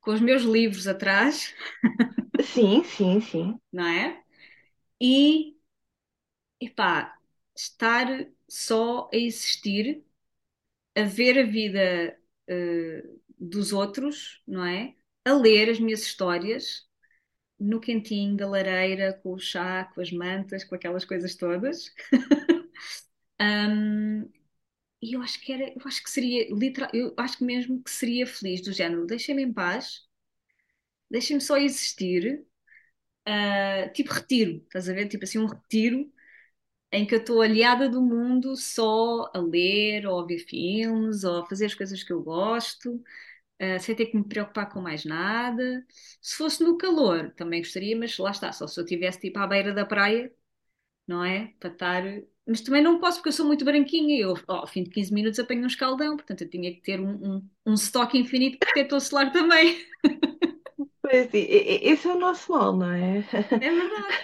[0.00, 1.54] Com os meus livros atrás,
[2.42, 3.58] Sim, sim, sim.
[3.72, 4.22] não é?
[5.00, 5.56] E,
[6.60, 7.18] epá,
[7.56, 8.06] estar
[8.48, 10.04] só a existir,
[10.96, 13.04] a ver a vida eh,
[13.38, 14.96] dos outros, não é?
[15.24, 16.88] A ler as minhas histórias
[17.62, 21.92] no quentinho da lareira, com o chá, com as mantas, com aquelas coisas todas.
[23.40, 24.28] Ahm,
[25.02, 27.90] e eu acho que era, eu acho que seria, literal, eu acho que mesmo que
[27.90, 30.06] seria feliz do género, deixem-me em paz,
[31.10, 32.44] deixem-me só existir,
[33.26, 35.08] ah, tipo retiro, estás a ver?
[35.08, 36.10] Tipo assim, um retiro
[36.92, 41.38] em que eu estou aliada do mundo só a ler, ou a ver filmes, ou
[41.42, 43.02] a fazer as coisas que eu gosto,
[43.62, 45.84] ah, sem ter que me preocupar com mais nada.
[46.20, 49.46] Se fosse no calor, também gostaria, mas lá está, só se eu estivesse tipo à
[49.46, 50.32] beira da praia,
[51.06, 51.54] não é?
[51.60, 52.02] Para estar.
[52.46, 55.38] Mas também não posso porque eu sou muito branquinha eu, ao fim de 15 minutos,
[55.40, 59.00] apanho um escaldão, portanto eu tinha que ter um, um, um estoque infinito de protetor
[59.00, 59.78] solar também.
[61.00, 63.22] Pois, e- esse é o nosso mal, não é?
[63.60, 64.18] É verdade,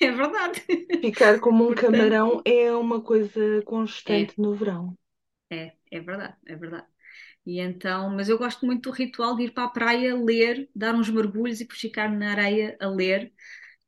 [0.00, 0.60] é verdade.
[1.02, 3.60] Ficar como um Portanto, camarão é uma coisa
[4.06, 4.96] é, constante no verão.
[5.50, 6.86] é, é verdade, é verdade.
[7.46, 10.94] E então, mas eu gosto muito do ritual de ir para a praia ler, dar
[10.94, 13.32] uns mergulhos e ficar na areia a ler,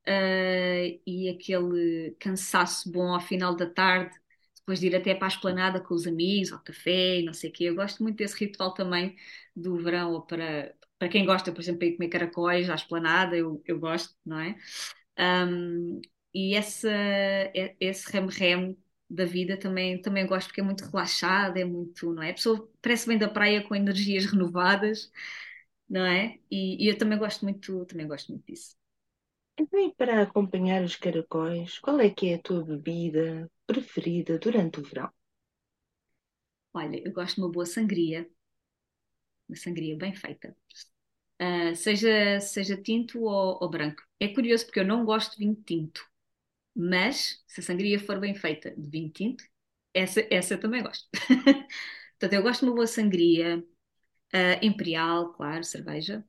[0.05, 4.15] eh, e aquele cansaço bom ao final da tarde,
[4.57, 7.53] depois de ir até para a esplanada com os amigos, ao café não sei o
[7.53, 7.65] quê.
[7.65, 9.15] Eu gosto muito desse ritual também
[9.55, 13.61] do verão, ou para, para quem gosta, por exemplo, ir comer caracóis à esplanada, eu,
[13.65, 14.55] eu gosto, não é?
[15.19, 16.01] Um,
[16.33, 16.89] e essa,
[17.79, 18.77] esse rem-rem
[19.13, 22.31] da vida também, também gosto porque é muito relaxado, é muito, não é?
[22.31, 25.11] A pessoa parece bem da praia com energias renovadas,
[25.89, 26.39] não é?
[26.51, 28.75] E, e eu também gosto muito, também gosto muito disso.
[29.59, 34.79] Então, e para acompanhar os caracóis, qual é que é a tua bebida preferida durante
[34.79, 35.09] o verão?
[36.73, 38.29] Olha, eu gosto de uma boa sangria,
[39.47, 40.55] uma sangria bem feita.
[41.39, 44.03] Ah, seja, seja tinto ou, ou branco.
[44.19, 46.05] É curioso porque eu não gosto de vinho tinto,
[46.75, 49.43] mas se a sangria for bem feita de vinho tinto,
[49.93, 51.07] essa, essa eu também gosto.
[52.19, 53.63] Portanto, eu gosto de uma boa sangria,
[54.35, 56.23] Uh, Imperial, claro, cerveja.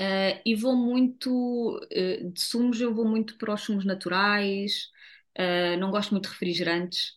[0.00, 1.30] Uh, e vou muito,
[1.78, 4.90] uh, de sumos, eu vou muito para os sumos naturais,
[5.78, 7.12] não gosto muito de refrigerantes,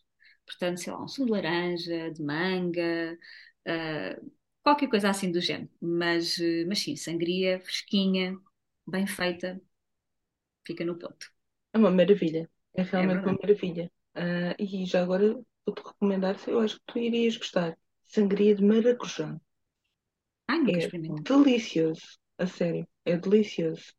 [0.46, 3.18] portanto, sei lá, um sumo de laranja, de manga,
[4.64, 5.70] qualquer coisa assim do género.
[5.82, 8.38] Mas, mas sim, sangria, fresquinha,
[8.88, 9.62] bem feita,
[10.66, 11.32] fica no ponto.
[11.74, 13.42] É uma maravilha, é É realmente uma verdade.
[13.42, 13.92] maravilha.
[14.16, 15.34] Ah, e já agora
[15.66, 19.40] vou-te recomendar, eu acho que tu irias gostar, sangria de maracujá.
[20.48, 21.26] Ai, nunca É experimentei.
[21.28, 23.94] delicioso, a sério, é delicioso.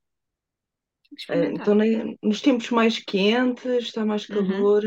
[1.02, 1.72] Tenho que Ah, experimentar.
[1.74, 4.82] Então, ne- nos tempos mais quentes, está mais Uhum, calor,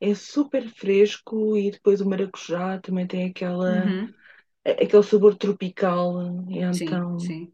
[0.00, 4.14] é super fresco e depois o maracujá também tem aquela, uhum.
[4.66, 6.14] a- aquele sabor tropical.
[6.50, 7.52] E Sim, então, sim.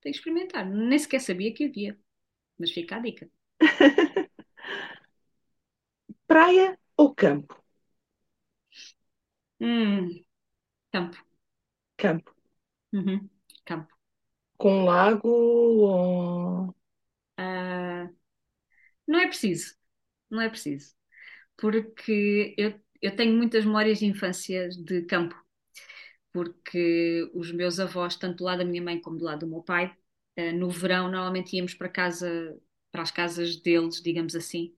[0.00, 0.66] Tenho que experimentar.
[0.68, 1.98] Nem sequer sabia que havia,
[2.58, 3.30] mas fica a dica.
[6.34, 7.54] praia ou campo?
[9.60, 10.10] Hum,
[10.92, 11.18] campo.
[11.98, 12.32] Campo.
[12.94, 13.28] Uhum,
[13.66, 13.94] campo.
[14.58, 16.74] Com lago ou...
[17.38, 18.10] Ah,
[19.06, 19.76] não é preciso,
[20.30, 20.94] não é preciso.
[21.56, 25.36] Porque eu, eu tenho muitas memórias de infância de campo.
[26.32, 29.62] Porque os meus avós, tanto do lado da minha mãe como do lado do meu
[29.62, 29.94] pai,
[30.36, 32.58] eh, no verão normalmente íamos para casa,
[32.92, 34.74] para as casas deles, digamos assim,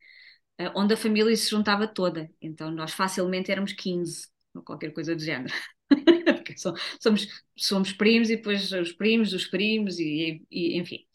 [0.75, 2.31] onde a família se juntava toda.
[2.41, 5.53] Então nós facilmente éramos 15, ou qualquer coisa do género.
[7.01, 11.07] Somos, somos primos e depois os primos, os primos, e, e- enfim.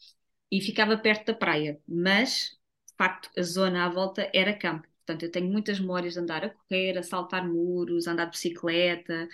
[0.50, 2.50] E ficava perto da praia, mas
[2.88, 4.86] de facto a zona à volta era campo.
[5.06, 8.32] Portanto, eu tenho muitas memórias de andar a correr, a saltar muros, a andar de
[8.32, 9.28] bicicleta,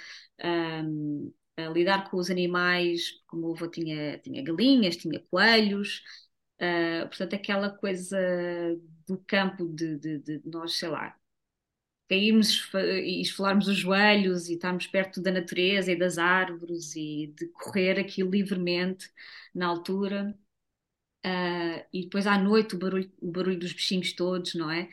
[0.85, 6.03] hum, a lidar com os animais, como o meu avô tinha, tinha galinhas, tinha coelhos,
[6.61, 8.19] ah, portanto, aquela coisa
[9.07, 11.17] do campo de, de- de nós, sei lá,
[12.09, 17.49] cairmos e esfolarmos os joelhos e estarmos perto da natureza e das árvores e de
[17.49, 19.11] correr aqui livremente
[19.55, 20.39] na altura.
[21.25, 24.89] Ah, e depois à noite o barulho, o barulho dos bichinhos todos, não é?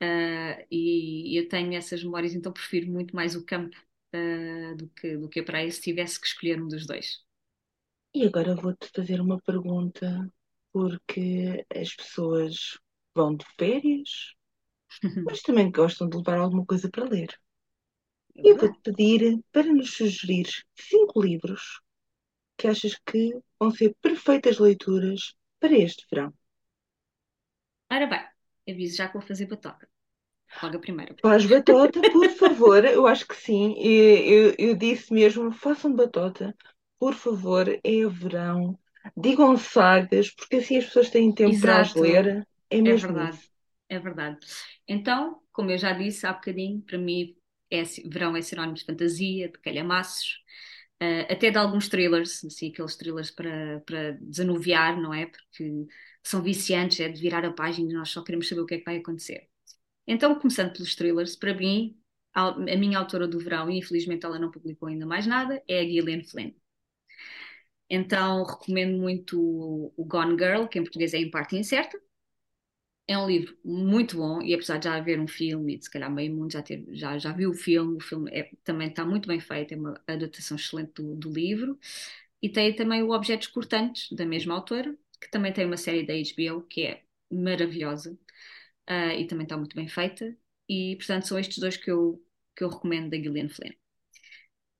[0.00, 3.76] Ah, e, eu tenho essas memórias, então prefiro muito mais o campo,
[4.14, 7.24] ah, do que, do que a praia se tivesse que escolher um dos dois.
[8.18, 10.30] E agora vou-te fazer uma pergunta,
[10.72, 12.78] porque as pessoas
[13.14, 14.34] vão de férias,
[15.28, 17.38] mas também gostam de levar alguma coisa para ler.
[18.38, 21.80] É E eu vou-te pedir para nos sugerir cinco livros
[22.58, 23.22] que achas que
[23.60, 26.32] vão ser perfeitas leituras para este verão.
[27.90, 28.26] Ora bem,
[28.68, 29.86] aviso já que vou fazer batota.
[30.62, 31.16] Logo a primeira.
[31.22, 32.84] Faz batota, por favor.
[32.84, 33.74] Eu acho que sim.
[33.78, 36.54] E Eu, eu disse mesmo, façam batota,
[36.98, 37.68] por favor.
[37.84, 38.78] É verão.
[39.16, 42.46] Digam sagas, porque assim as pessoas têm tempo para as Exato, ler.
[42.70, 43.50] É é mesmo verdade, isso.
[43.88, 44.38] é verdade.
[44.88, 47.36] Então, como eu já disse há bocadinho, para mim
[47.70, 50.42] é, verão é sinónimo de fantasia, de calhamaços,
[51.00, 55.26] eh, até de alguns thrillers, assim, aqueles thrillers para, para desanuviar, não é?
[55.26, 55.86] Porque
[56.24, 58.78] são viciantes, é de virar a página e nós só queremos saber o que é
[58.78, 59.48] que vai acontecer.
[60.06, 61.98] Então, começando pelos thrillers, para mim,
[62.34, 65.80] a, a minha autora do verão, e infelizmente ela não publicou ainda mais nada, é
[65.80, 66.52] a Gillian Flynn.
[67.90, 71.98] Então, recomendo muito o, Gone Girl, que em português é Em Parte Incerta.
[73.06, 75.90] É um livro muito bom e apesar de já haver um filme e de se
[75.90, 79.04] calhar meio mundo já, ter, já, já viu o filme, o filme é- também está
[79.04, 81.78] muito bem feito, é uma adaptação excelente do, do livro.
[82.42, 86.14] E tem também o Objetos Cortantes, da mesma autora, que também tem uma série da
[86.14, 88.18] HBO que é maravilhosa,
[88.86, 90.36] ah, e também está muito bem feita.
[90.68, 92.24] E portanto são estes dois que eu,
[92.56, 93.72] que eu recomendo da Gillian Flynn.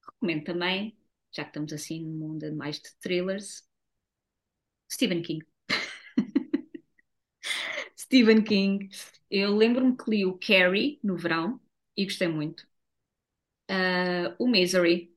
[0.07, 0.98] Recomendo também,
[1.39, 3.63] já que estamos assim no mundo mais de thrillers,
[4.89, 5.43] Stephen King.
[7.97, 8.89] Stephen King.
[9.31, 11.61] Eu lembro-me que li o Carrie no verão
[11.97, 12.67] e gostei muito.
[13.71, 15.15] Ah, o Misery,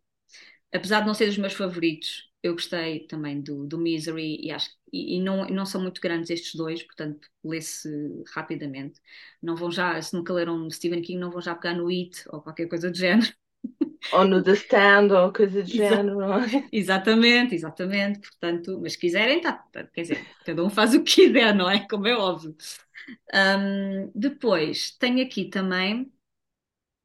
[0.73, 4.69] apesar de não ser dos meus favoritos, eu gostei também do, do Misery e acho
[4.93, 7.89] e, e não, não são muito grandes estes dois, portanto lê-se
[8.33, 8.99] rapidamente.
[9.41, 12.41] Não vão já, se nunca leram Stephen King, não vão já pegar no It ou
[12.41, 13.31] qualquer coisa do género.
[14.13, 16.67] Ou no The Stand, ou coisa do género, é?
[16.71, 18.19] exatamente, exatamente.
[18.19, 21.69] Portanto, mas se quiserem, tá, tá, quer dizer, cada um faz o que quiser, não
[21.69, 21.87] é?
[21.87, 22.55] Como é óbvio.
[23.33, 26.11] Ahm, depois, tenho aqui também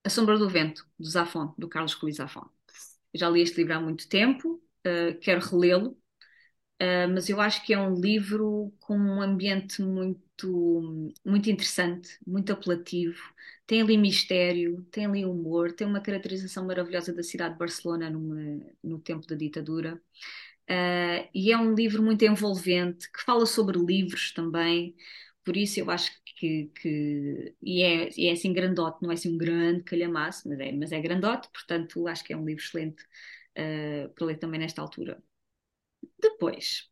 [0.04, 2.48] A Sombra do Vento, do Zafón, do Carlos Ruiz Zafón.
[3.12, 5.90] Eu já li este livro há muito tempo, uh, quero relê-lo,
[6.82, 10.22] uh, mas eu acho que é um livro com um ambiente muito,
[11.24, 13.18] muito interessante, muito apelativo.
[13.66, 18.60] Tem ali mistério, tem ali humor, tem uma caracterização maravilhosa da cidade de Barcelona numa,
[18.82, 20.00] no tempo da ditadura.
[20.68, 24.96] Uh, e é um livro muito envolvente, que fala sobre livros também,
[25.44, 29.32] por isso eu acho que, que e, é, e é assim grandote, não é assim
[29.32, 33.02] um grande calhamaço, mas é, mas é grandote, portanto acho que é um livro excelente
[33.58, 35.22] uh, para ler também nesta altura.
[36.20, 36.90] Depois,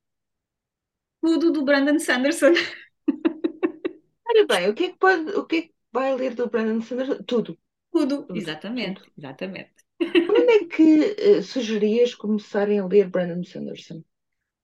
[1.20, 2.52] tudo do Brandon Sanderson.
[4.34, 6.80] Olha bem, o que é que, pode, o que, é que vai ler do Brandon
[6.80, 7.22] Sanderson?
[7.22, 7.56] Tudo.
[7.92, 9.12] Tudo, exatamente, tudo.
[9.16, 9.70] exatamente.
[9.98, 14.02] Quando é que uh, sugerias começarem a ler Brandon Sanderson?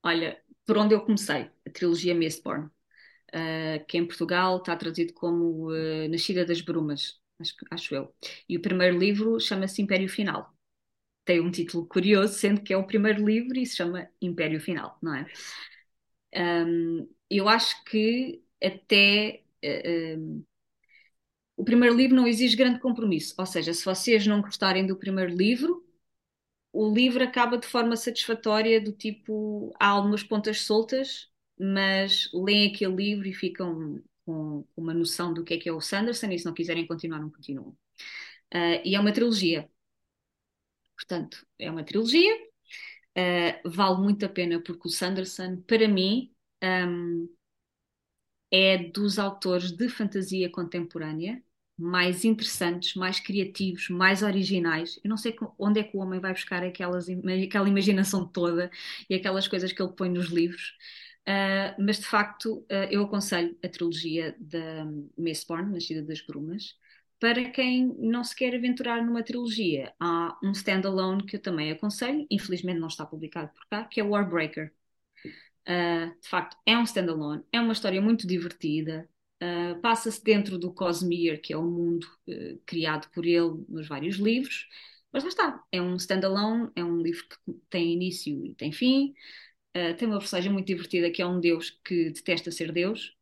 [0.03, 5.71] Olha, por onde eu comecei, a trilogia Mistborn, uh, que em Portugal está traduzido como
[5.71, 8.15] uh, Nascida das Brumas, acho, acho eu.
[8.49, 10.53] E o primeiro livro chama-se Império Final.
[11.25, 14.99] Tem um título curioso, sendo que é o primeiro livro e se chama Império Final,
[15.01, 15.27] não é?
[16.35, 20.45] Um, eu acho que até uh,
[21.57, 25.35] o primeiro livro não exige grande compromisso, ou seja, se vocês não gostarem do primeiro
[25.37, 25.85] livro,
[26.73, 32.95] o livro acaba de forma satisfatória, do tipo, há algumas pontas soltas, mas leem aquele
[32.95, 36.47] livro e ficam com uma noção do que é que é o Sanderson, e se
[36.47, 37.77] não quiserem continuar, não continuam.
[38.55, 39.69] Uh, e é uma trilogia.
[40.97, 42.35] Portanto, é uma trilogia,
[43.19, 47.29] uh, vale muito a pena, porque o Sanderson, para mim, um,
[48.51, 51.43] é dos autores de fantasia contemporânea
[51.81, 55.01] mais interessantes, mais criativos, mais originais.
[55.03, 58.71] Eu não sei onde é que o homem vai buscar aquelas, aquela imaginação toda
[59.09, 60.75] e aquelas coisas que ele põe nos livros.
[61.27, 64.87] Uh, mas de facto, uh, eu aconselho a trilogia da
[65.17, 66.77] Mistborn, Nascida das Brumas,
[67.19, 69.93] para quem não se quer aventurar numa trilogia.
[70.01, 74.05] Há um standalone que eu também aconselho, infelizmente não está publicado por cá, que é
[74.05, 74.73] Warbreaker.
[75.69, 79.09] Uh, de facto, é um standalone, é uma história muito divertida,
[79.43, 84.17] Uh, Passa-se dentro do Cosmere, que é o mundo uh, criado por ele nos vários
[84.17, 84.69] livros,
[85.11, 89.15] mas lá está, é um standalone, é um livro que tem início e tem fim.
[89.99, 93.17] Tem uma personagem muito divertida que é um deus que detesta ser deus,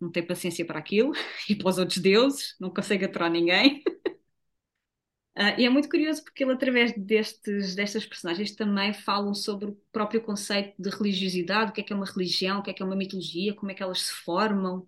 [0.00, 1.12] não tem paciência para aquilo
[1.48, 3.82] e para os outros deuses, não consegue aturar ninguém.
[5.36, 9.78] Uh, e é muito curioso porque ele, através destes, destas personagens, também falam sobre o
[9.92, 12.82] próprio conceito de religiosidade, o que é que é uma religião, o que é que
[12.82, 14.78] é uma mitologia, como é que elas se formam.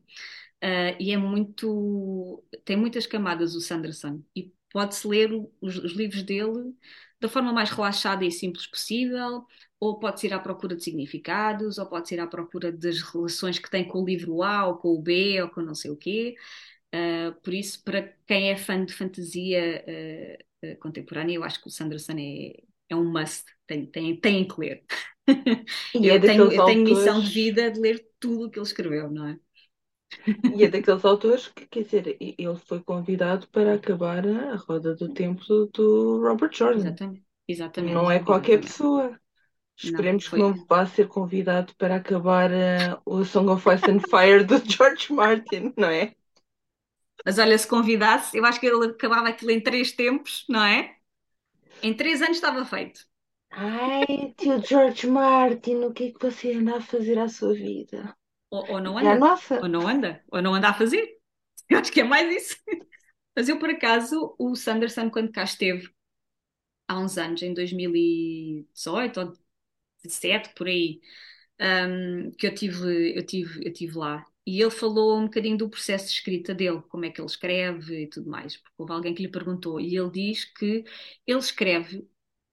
[0.65, 2.43] Uh, e é muito.
[2.65, 4.23] tem muitas camadas o Sanderson.
[4.35, 5.31] E pode-se ler
[5.61, 6.75] os, os, livros dele
[7.21, 9.45] da forma mais relaxada e simples possível,
[9.79, 13.71] ou pode-se ir à procura de significados, ou pode-se ir à procura das relações que
[13.71, 16.37] tem com o livro A, ou com o B, ou com não sei o quê.
[16.94, 21.68] Uh, por isso, para quem é fã de fantasia uh, uh, contemporânea, eu acho que
[21.68, 24.85] o Sanderson é, é um must, tem, tem, tem que ler.
[25.94, 28.66] E eu, é tenho, eu tenho missão de vida de ler tudo o que ele
[28.66, 29.38] escreveu, não é?
[30.57, 35.12] E é daqueles autores que, quer dizer, ele foi convidado para acabar a roda do
[35.12, 36.81] tempo do Robert Jordan.
[36.81, 37.29] Exatamente.
[37.46, 37.94] Exatamente.
[37.94, 39.18] Não é qualquer pessoa.
[39.77, 44.01] Esperemos não, que não vá ser convidado para acabar uh, o Song of Ice and
[44.01, 46.14] Fire do George Martin, não é?
[47.29, 50.97] Mas olha, se convidasse, eu acho que ele acabava aquilo em três tempos, não é?
[51.83, 53.07] Em três anos estava feito.
[53.51, 58.17] Ai, tio George Martin, o que é que você anda a fazer à sua vida?
[58.51, 59.21] Ou, ou não anda.
[59.21, 59.61] nossa.
[59.61, 60.25] Ou não anda.
[60.33, 61.19] Ou não anda a fazer.
[61.69, 62.57] Eu acho que é mais isso.
[63.37, 65.91] Mas eu, por acaso, o Sanderson, quando cá esteve,
[66.88, 71.01] há uns anos, em 2018 ou 2017, por aí,
[71.61, 74.25] um, que eu tive, eu, tive, eu tive lá.
[74.49, 78.05] E ele falou um bocadinho do processo de escrita dele, como é que ele escreve
[78.05, 80.85] e tudo mais, porque houve alguém que lhe perguntou, e ele diz que
[81.27, 82.09] ele escreve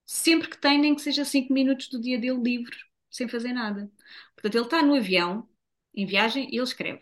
[0.06, 2.76] sempre que tem, nem que seja cinco minutos do dia dele livre,
[3.10, 3.90] sem fazer nada.
[4.36, 5.50] Portanto, ele está no avião,
[5.96, 7.02] em viagem, e ele escreve.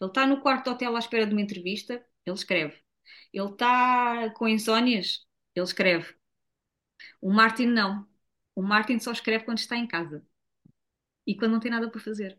[0.00, 1.94] Ele está no quarto de hotel à espera de uma entrevista,
[2.26, 2.76] ele escreve.
[3.32, 6.14] Ele está com insónias, ele escreve.
[7.20, 8.06] O Martin não.
[8.54, 10.26] O Martin só escreve quando está em casa
[11.26, 12.38] e quando não tem nada para fazer.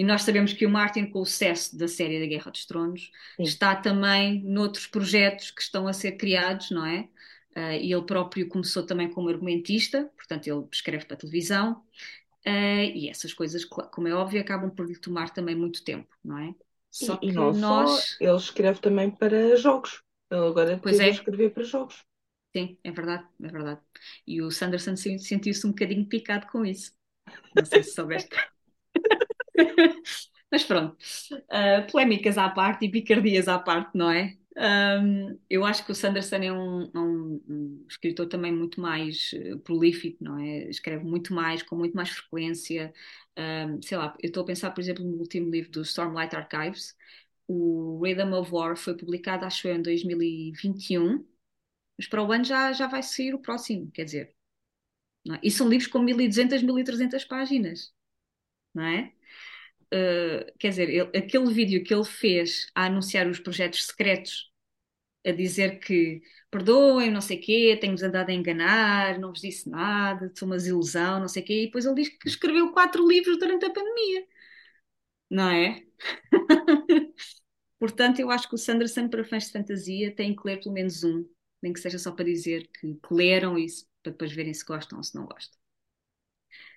[0.00, 3.10] E nós sabemos que o Martin, com o sucesso da série da Guerra dos Tronos,
[3.36, 3.42] Sim.
[3.42, 7.00] está também noutros projetos que estão a ser criados, não é?
[7.54, 11.84] Uh, e ele próprio começou também como argumentista, portanto, ele escreve para a televisão.
[12.46, 16.38] Uh, e essas coisas, como é óbvio, acabam por lhe tomar também muito tempo, não
[16.38, 16.54] é?
[16.90, 17.90] Só e, que e não nós.
[17.90, 20.02] Só, ele escreve também para jogos.
[20.30, 21.10] Ele agora pois é.
[21.10, 22.02] escrever para jogos.
[22.56, 23.80] Sim, é verdade, é verdade.
[24.26, 26.90] E o Sanderson sentiu-se um bocadinho picado com isso.
[27.54, 28.34] Não sei se soubeste.
[30.50, 30.96] Mas pronto,
[31.32, 34.36] uh, polémicas à parte e picardias à parte, não é?
[34.56, 39.58] Um, eu acho que o Sanderson é um, um, um escritor também muito mais uh,
[39.60, 40.68] prolífico, não é?
[40.68, 42.92] Escreve muito mais, com muito mais frequência.
[43.82, 46.96] sei lá, eu estou a pensar, por exemplo, no último livro do Stormlight Archives,
[47.46, 51.24] o Rhythm of War foi publicado, acho eu, em 2021,
[51.98, 54.34] mas para o ano já, já vai sair o próximo, quer dizer.
[55.28, 55.40] É?
[55.42, 57.92] E são livros com 1200, 1300 páginas,
[58.74, 59.12] não é?
[59.92, 64.52] Uh, quer dizer, ele, aquele vídeo que ele fez a anunciar os projetos secretos
[65.26, 69.68] a dizer que perdoem, não sei o quê, tenho-vos andado a enganar, não vos disse
[69.68, 73.06] nada, sou uma ilusão, não sei o quê, e depois ele diz que escreveu quatro
[73.08, 74.26] livros durante a pandemia,
[75.30, 75.84] não é?
[77.80, 81.04] Portanto, eu acho que o Sanderson, para fãs de fantasia, tem que ler pelo menos
[81.04, 81.28] um,
[81.62, 85.04] nem que seja só para dizer que leram isso, para depois verem se gostam ou
[85.04, 85.59] se não gostam.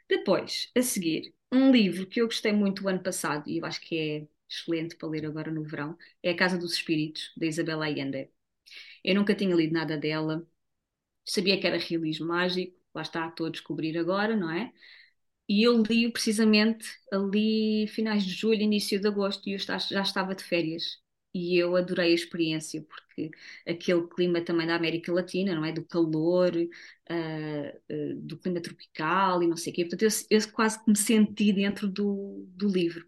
[0.10, 3.82] Depois, a seguir, um livro que eu gostei muito o ano passado, e eu acho
[3.82, 7.86] que é excelente para ler agora no verão, é A Casa dos Espíritos, da Isabela
[7.86, 8.30] Allende.
[9.04, 10.47] Eu nunca tinha lido nada dela,
[11.26, 14.74] sabia que era realismo mágico, lá está, estou a descobrir agora, não é?
[15.49, 20.36] E eu li precisamente ali finais de julho, início de agosto, e eu já estava
[20.36, 21.03] de férias.
[21.34, 23.32] E eu adorei a experiência, porque
[23.68, 25.72] aquele clima também da América Latina, não é?
[25.72, 29.84] Do calor, uh, do clima tropical e não sei o quê.
[29.86, 33.08] Portanto, eu, eu quase que me senti dentro do, do livro.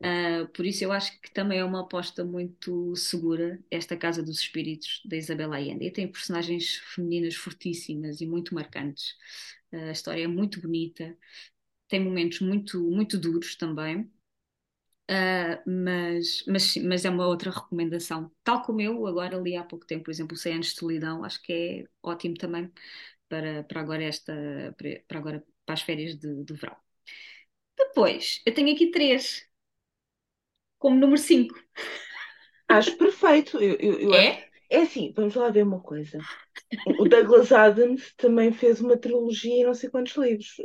[0.00, 4.38] Uh, por isso eu acho que também é uma aposta muito segura esta Casa dos
[4.40, 5.86] Espíritos da Isabela Allende.
[5.86, 9.14] E tem personagens femininas fortíssimas e muito marcantes.
[9.72, 11.16] A história é muito bonita,
[11.88, 14.10] tem momentos muito, muito duros também.
[15.10, 18.30] Uh, mas, mas, mas é uma outra recomendação.
[18.42, 21.42] Tal como eu agora li há pouco tempo, por exemplo, 100 anos de solidão, acho
[21.42, 22.72] que é ótimo também
[23.28, 24.32] para, para agora esta
[25.06, 26.76] para agora para as férias de, de verão.
[27.78, 29.46] Depois, eu tenho aqui três
[30.78, 31.54] como número 5.
[32.68, 33.58] Acho perfeito.
[33.58, 34.28] Eu, eu, eu é?
[34.28, 34.44] Acho...
[34.70, 36.18] É assim, vamos lá ver uma coisa.
[36.98, 40.56] O Douglas Adams também fez uma trilogia e não sei quantos livros.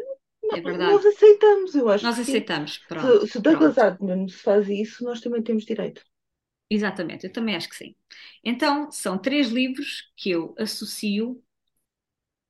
[0.52, 0.94] É verdade.
[0.94, 2.06] Nós aceitamos, eu acho.
[2.06, 2.78] Nós aceitamos.
[2.80, 6.02] Pronto, se, se Douglas Adams faz isso, nós também temos direito.
[6.70, 7.96] Exatamente, eu também acho que sim.
[8.44, 11.42] Então, são três livros que eu associo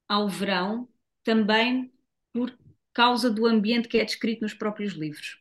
[0.07, 0.89] ao verão
[1.23, 1.91] também
[2.33, 2.57] por
[2.93, 5.39] causa do ambiente que é descrito nos próprios livros.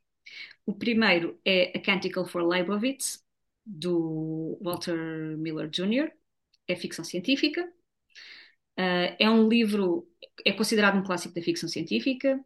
[0.65, 3.25] O primeiro é A Canticle for Leibovitz,
[3.65, 4.97] do Walter
[5.37, 6.13] Miller Jr.,
[6.69, 7.67] é ficção científica.
[8.79, 10.07] Uh, é um livro,
[10.45, 12.39] é considerado um clássico da ficção científica.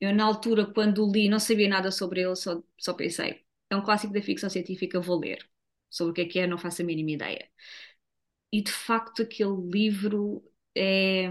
[0.00, 3.82] Eu, na altura, quando li, não sabia nada sobre ele, só, só pensei, é um
[3.82, 5.48] clássico da ficção científica, vou ler.
[5.90, 7.50] Sobre o que é que é, não faço a mínima ideia.
[8.52, 10.42] E, de facto, aquele livro
[10.76, 11.28] é,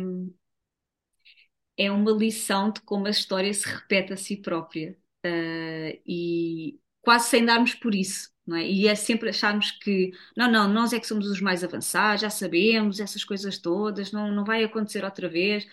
[1.78, 7.30] é uma lição de como a história se repete a si própria uh, e quase
[7.30, 8.32] sem darmos por isso.
[8.46, 8.66] Não é?
[8.66, 12.30] E é sempre acharmos que não, não, nós é que somos os mais avançados, já
[12.30, 15.68] sabemos essas coisas todas, não, não vai acontecer outra vez.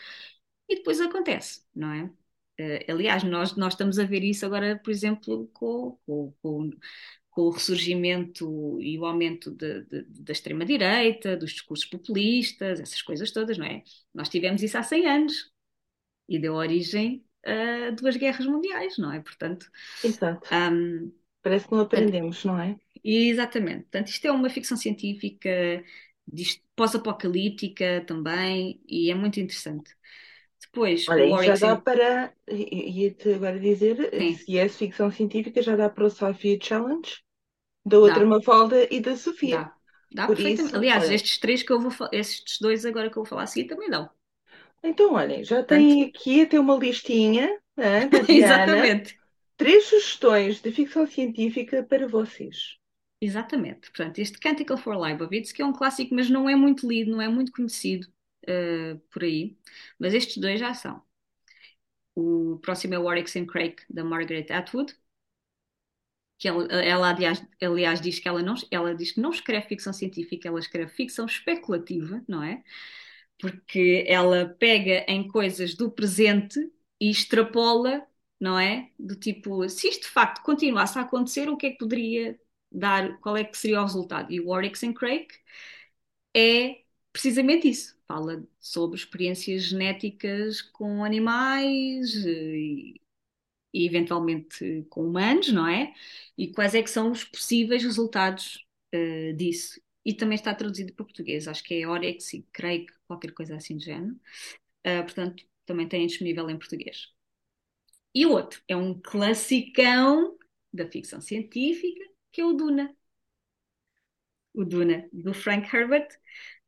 [0.68, 2.10] E depois acontece, não é?
[2.60, 6.70] Uh, aliás, nós, nós estamos a ver isso agora, por exemplo, com, com, com,
[7.30, 13.30] com o ressurgimento e o aumento de, de, da extrema-direita, dos discursos populistas, essas coisas
[13.32, 13.82] todas, não é?
[14.14, 15.52] Nós tivemos isso há 100 anos
[16.28, 19.20] e deu origem uh, duas guerras mundiais, não é?
[19.20, 19.68] Portanto,
[20.02, 20.48] Exato.
[20.54, 22.76] Um, Parece que não aprendemos, portanto, não é?
[23.04, 23.82] Exatamente.
[23.82, 25.84] Portanto, isto é uma ficção científica
[26.74, 29.94] pós-apocalíptica também e é muito interessante.
[30.66, 34.34] Depois, Olha, já dá para, ia-te agora dizer, Sim.
[34.34, 37.22] se é ficção científica, já dá para o Sci-Fi Challenge
[37.84, 38.26] da outra dá.
[38.26, 39.58] Mafalda e da Sofia.
[39.58, 39.74] Dá,
[40.12, 40.68] dá Por perfeitamente.
[40.68, 41.14] Isso, Aliás, olha...
[41.14, 44.08] estes três que eu vou estes dois agora que eu vou falar assim também dão.
[44.82, 48.64] Então, olhem, já tem aqui até uma listinha né, da Diana.
[48.64, 49.18] Exatamente.
[49.56, 52.76] Três sugestões de ficção científica para vocês.
[53.20, 53.90] Exatamente.
[53.90, 57.22] Portanto, este Canticle for Leibovitz, que é um clássico, mas não é muito lido, não
[57.22, 58.08] é muito conhecido
[58.48, 59.58] uh, por aí.
[59.98, 61.02] Mas estes dois já são.
[62.14, 64.94] O próximo é Warwick and Craig, da Margaret Atwood.
[66.38, 69.92] Que ela, ela aliás, aliás, diz que ela não, ela diz que não escreve ficção
[69.92, 72.62] científica, ela escreve ficção especulativa, não é?
[73.40, 76.58] porque ela pega em coisas do presente
[77.00, 78.06] e extrapola,
[78.40, 78.90] não é?
[78.98, 82.38] Do tipo, se isto de facto continuasse a acontecer, o que é que poderia
[82.70, 84.32] dar, qual é que seria o resultado?
[84.32, 85.28] E o Warwick and Craig
[86.34, 86.83] é
[87.14, 87.96] precisamente isso.
[88.08, 93.00] Fala sobre experiências genéticas com animais e,
[93.72, 95.94] e eventualmente com humanos, não é?
[96.36, 101.04] E quais é que são os possíveis resultados uh, disso e também está traduzido para
[101.04, 101.48] português.
[101.48, 104.14] Acho que é Orex e Craig, qualquer coisa assim do género.
[104.86, 107.12] Uh, portanto, também tem disponível em português.
[108.14, 110.36] E o outro é um classicão
[110.72, 112.94] da ficção científica, que é o Duna.
[114.52, 116.08] O Duna, do Frank Herbert,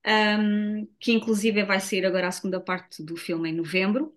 [0.07, 4.15] um, que inclusive vai sair agora a segunda parte do filme em novembro.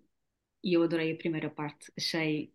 [0.64, 2.54] E eu adorei a primeira parte, achei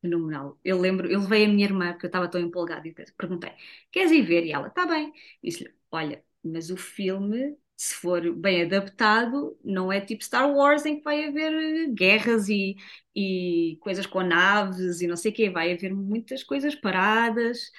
[0.00, 0.58] fenomenal.
[0.64, 3.52] Eu lembro, eu levei a minha irmã, porque eu estava tão empolgada, e perguntei:
[3.92, 4.44] Queres ir ver?
[4.46, 5.12] E ela: Está bem.
[5.42, 10.98] Disse-lhe: Olha, mas o filme, se for bem adaptado, não é tipo Star Wars em
[10.98, 12.76] que vai haver guerras e,
[13.14, 17.70] e coisas com naves e não sei o quê, vai haver muitas coisas paradas.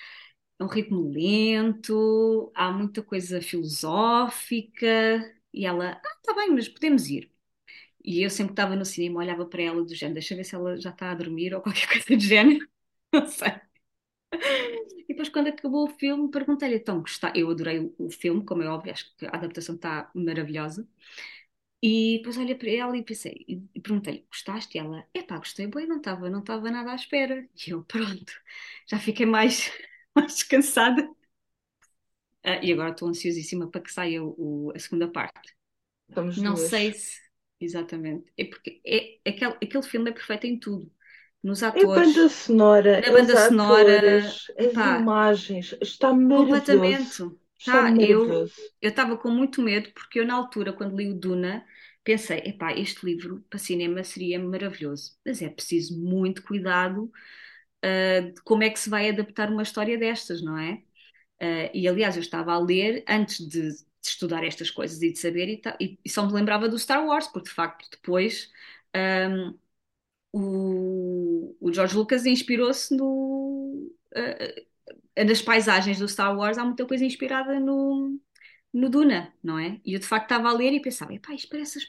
[0.59, 4.85] É um ritmo lento, há muita coisa filosófica,
[5.53, 7.31] e ela, ah, tá bem, mas podemos ir.
[8.03, 10.77] E eu sempre estava no cinema olhava para ela do género, deixa ver se ela
[10.79, 12.67] já está a dormir ou qualquer coisa do género,
[13.13, 13.51] não sei.
[15.07, 17.33] E depois, quando acabou o filme, perguntei-lhe: então, está?
[17.35, 20.87] Eu adorei o, filme, como é óbvio, acho que a adaptação está maravilhosa.
[21.81, 24.77] E depois olhei para ela e pensei, e, perguntei-lhe: gostaste?
[24.77, 27.47] E ela: epá, gostei bem, não estava não estava nada à espera.
[27.67, 28.33] E eu: pronto,
[28.87, 29.71] já fiquei mais,
[30.21, 31.07] mais descansada.
[32.43, 35.55] Ah, e agora estou ansiosíssima para que saia o, a segunda parte.
[36.09, 36.57] Estamos Não duas.
[36.57, 37.19] sei se.
[37.59, 38.31] Exatamente.
[38.37, 40.91] É porque é, aquele, aquele filme é perfeito em tudo.
[41.43, 47.07] Nos A banda atores, sonora, na banda os sonora, atores, as pá, imagens, está maravilhoso.
[47.07, 47.23] completamente.
[47.57, 48.61] Está Tá, eu maravilhoso.
[48.81, 51.65] eu estava com muito medo porque eu na altura, quando li o Duna,
[52.03, 55.17] pensei, epá, este livro para cinema seria maravilhoso.
[55.25, 57.11] Mas é preciso muito cuidado,
[57.83, 60.83] ah, de como é que se vai adaptar uma história destas, não é?
[61.41, 65.19] Uh, e aliás, eu estava a ler antes de, de estudar estas coisas e de
[65.19, 68.51] saber, e, e- e só me lembrava do Star Wars, porque de facto depois
[68.95, 69.57] um,
[70.33, 77.05] o, o George Lucas inspirou-se no, uh, nas paisagens do Star Wars, há muita coisa
[77.05, 78.19] inspirada no,
[78.73, 79.79] no Duna, não é?
[79.85, 81.87] E eu de facto estava a ler e pensava, epá, isto parece as,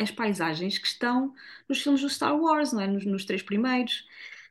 [0.00, 1.34] as paisagens que estão
[1.68, 2.86] nos filmes do Star Wars, não é?
[2.86, 4.06] Nos, nos três primeiros.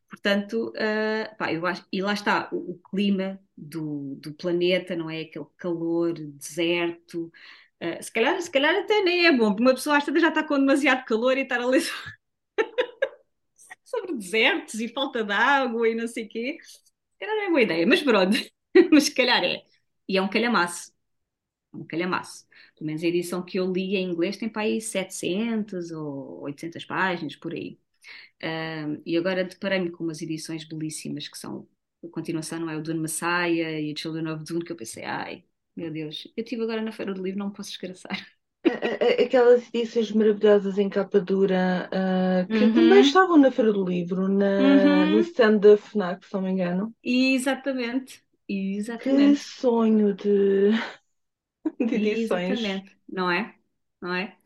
[0.09, 5.09] Portanto, uh, pá, eu acho, e lá está, o, o clima do, do planeta, não
[5.09, 5.21] é?
[5.21, 7.31] Aquele calor, deserto.
[7.81, 10.29] Uh, se calhar, se calhar até nem é bom, porque uma pessoa às tantas já
[10.29, 11.81] está com demasiado calor e estar a ler
[13.83, 16.57] sobre desertos e falta de água e não sei o quê.
[16.63, 18.37] Se calhar não é boa ideia, mas pronto,
[18.91, 19.63] mas se calhar é.
[20.07, 20.91] E é um calhamaço,
[21.73, 22.47] é um calhamaço.
[22.75, 26.85] Pelo menos a edição que eu li em inglês tem para aí 700 ou 800
[26.85, 27.79] páginas, por aí.
[28.43, 31.67] Um, e agora deparei-me com umas edições belíssimas que são
[32.03, 32.77] a continuação, não é?
[32.77, 35.43] O Dune Messiah e o Children of Dune, que eu pensei, ai,
[35.75, 38.27] meu Deus, eu estive agora na Feira do Livro, não me posso desgraçar.
[39.23, 44.27] Aquelas edições maravilhosas em capa dura, ah, que também Uhum, estavam na Feira do Livro,
[44.27, 46.93] na, no uhum, stand da FNAC, se não me engano.
[47.03, 48.23] exatamente,
[48.99, 50.71] Que exatamente, sonho de,
[51.79, 52.61] de edições.
[52.61, 53.55] exatamente, não é?
[54.01, 54.37] Não é?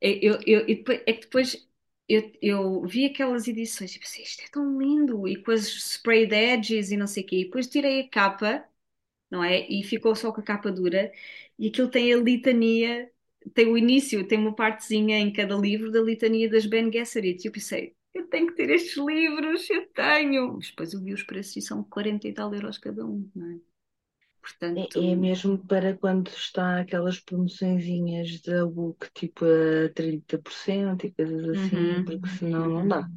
[0.00, 1.65] Eu, eu, e depois- é que depois
[2.08, 6.32] eu, eu vi aquelas edições e pensei, isto é tão lindo, e com as sprayed
[6.34, 8.64] edges e não sei o quê, e depois tirei a capa
[9.30, 9.66] não é?
[9.68, 11.12] E ficou só com a capa dura.
[11.58, 13.10] E aquilo tem a litania,
[13.54, 17.44] tem o início, tem uma partezinha em cada livro da litania das Bene Gesserit.
[17.44, 20.54] E eu pensei, eu tenho que ter estes livros, eu tenho.
[20.54, 23.50] Mas depois eu vi os preços e são 40 e tal euros cada um, não
[23.52, 23.75] é?
[24.76, 31.12] É, é Portanto, mesmo para quando está aquelas promoçõezinhas da book tipo a 30% e
[31.12, 33.08] coisas assim, uhum, porque senão não dá.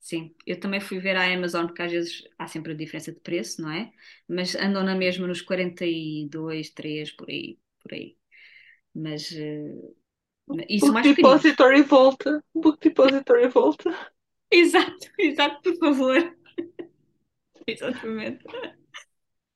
[0.00, 3.20] Sim, eu também fui ver a Amazon porque às vezes há sempre a diferença de
[3.20, 3.90] preço, não é?
[4.28, 8.16] Mas andam na mesma nos 42, 3 por aí, por aí.
[8.94, 9.30] Mas,
[10.68, 11.06] e são Book mais.
[11.16, 12.44] Depository volta.
[12.54, 13.90] Book Depository volta.
[14.50, 16.36] Exato, exato, por favor.
[17.66, 18.44] Exatamente.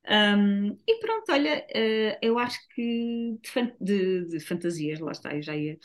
[0.09, 5.35] Um, e pronto, olha, eh, eu acho que de, fan- de- de fantasias, lá está,
[5.35, 5.77] eu já ia,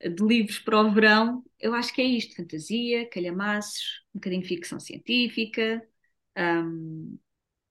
[0.00, 3.82] de livros para o verão, eu acho que é isto: fantasia, calhamaços,
[4.14, 5.82] um bocadinho ficção científica,
[6.38, 7.18] um,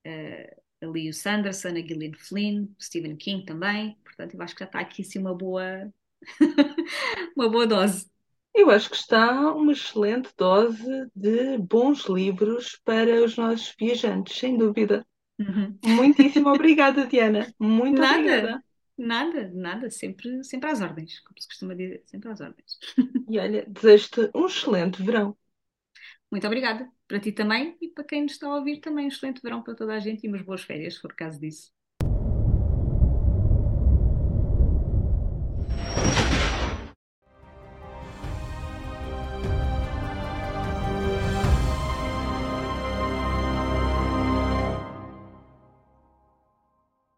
[0.04, 4.66] eh, ali o Sanderson, a Gillian Flynn, Stephen King também, portanto, eu acho que já
[4.66, 5.92] está aqui assim uma boa,
[7.36, 8.10] uma boa dose.
[8.54, 10.84] Eu acho que está uma excelente dose
[11.14, 15.04] de bons livros para os nossos viajantes, sem dúvida.
[15.38, 15.80] Uhum.
[15.84, 17.54] Muitíssimo obrigada, Diana.
[17.60, 18.62] Muito Nada, obrigada.
[18.96, 22.78] nada, nada, sempre, sempre às ordens, como se costuma dizer, sempre às ordens.
[23.28, 25.36] E olha, desejo-te um excelente verão.
[26.30, 26.90] Muito obrigada.
[27.08, 29.06] Para ti também e para quem nos está a ouvir também.
[29.06, 31.72] Um excelente verão para toda a gente e umas boas férias, se for caso disso.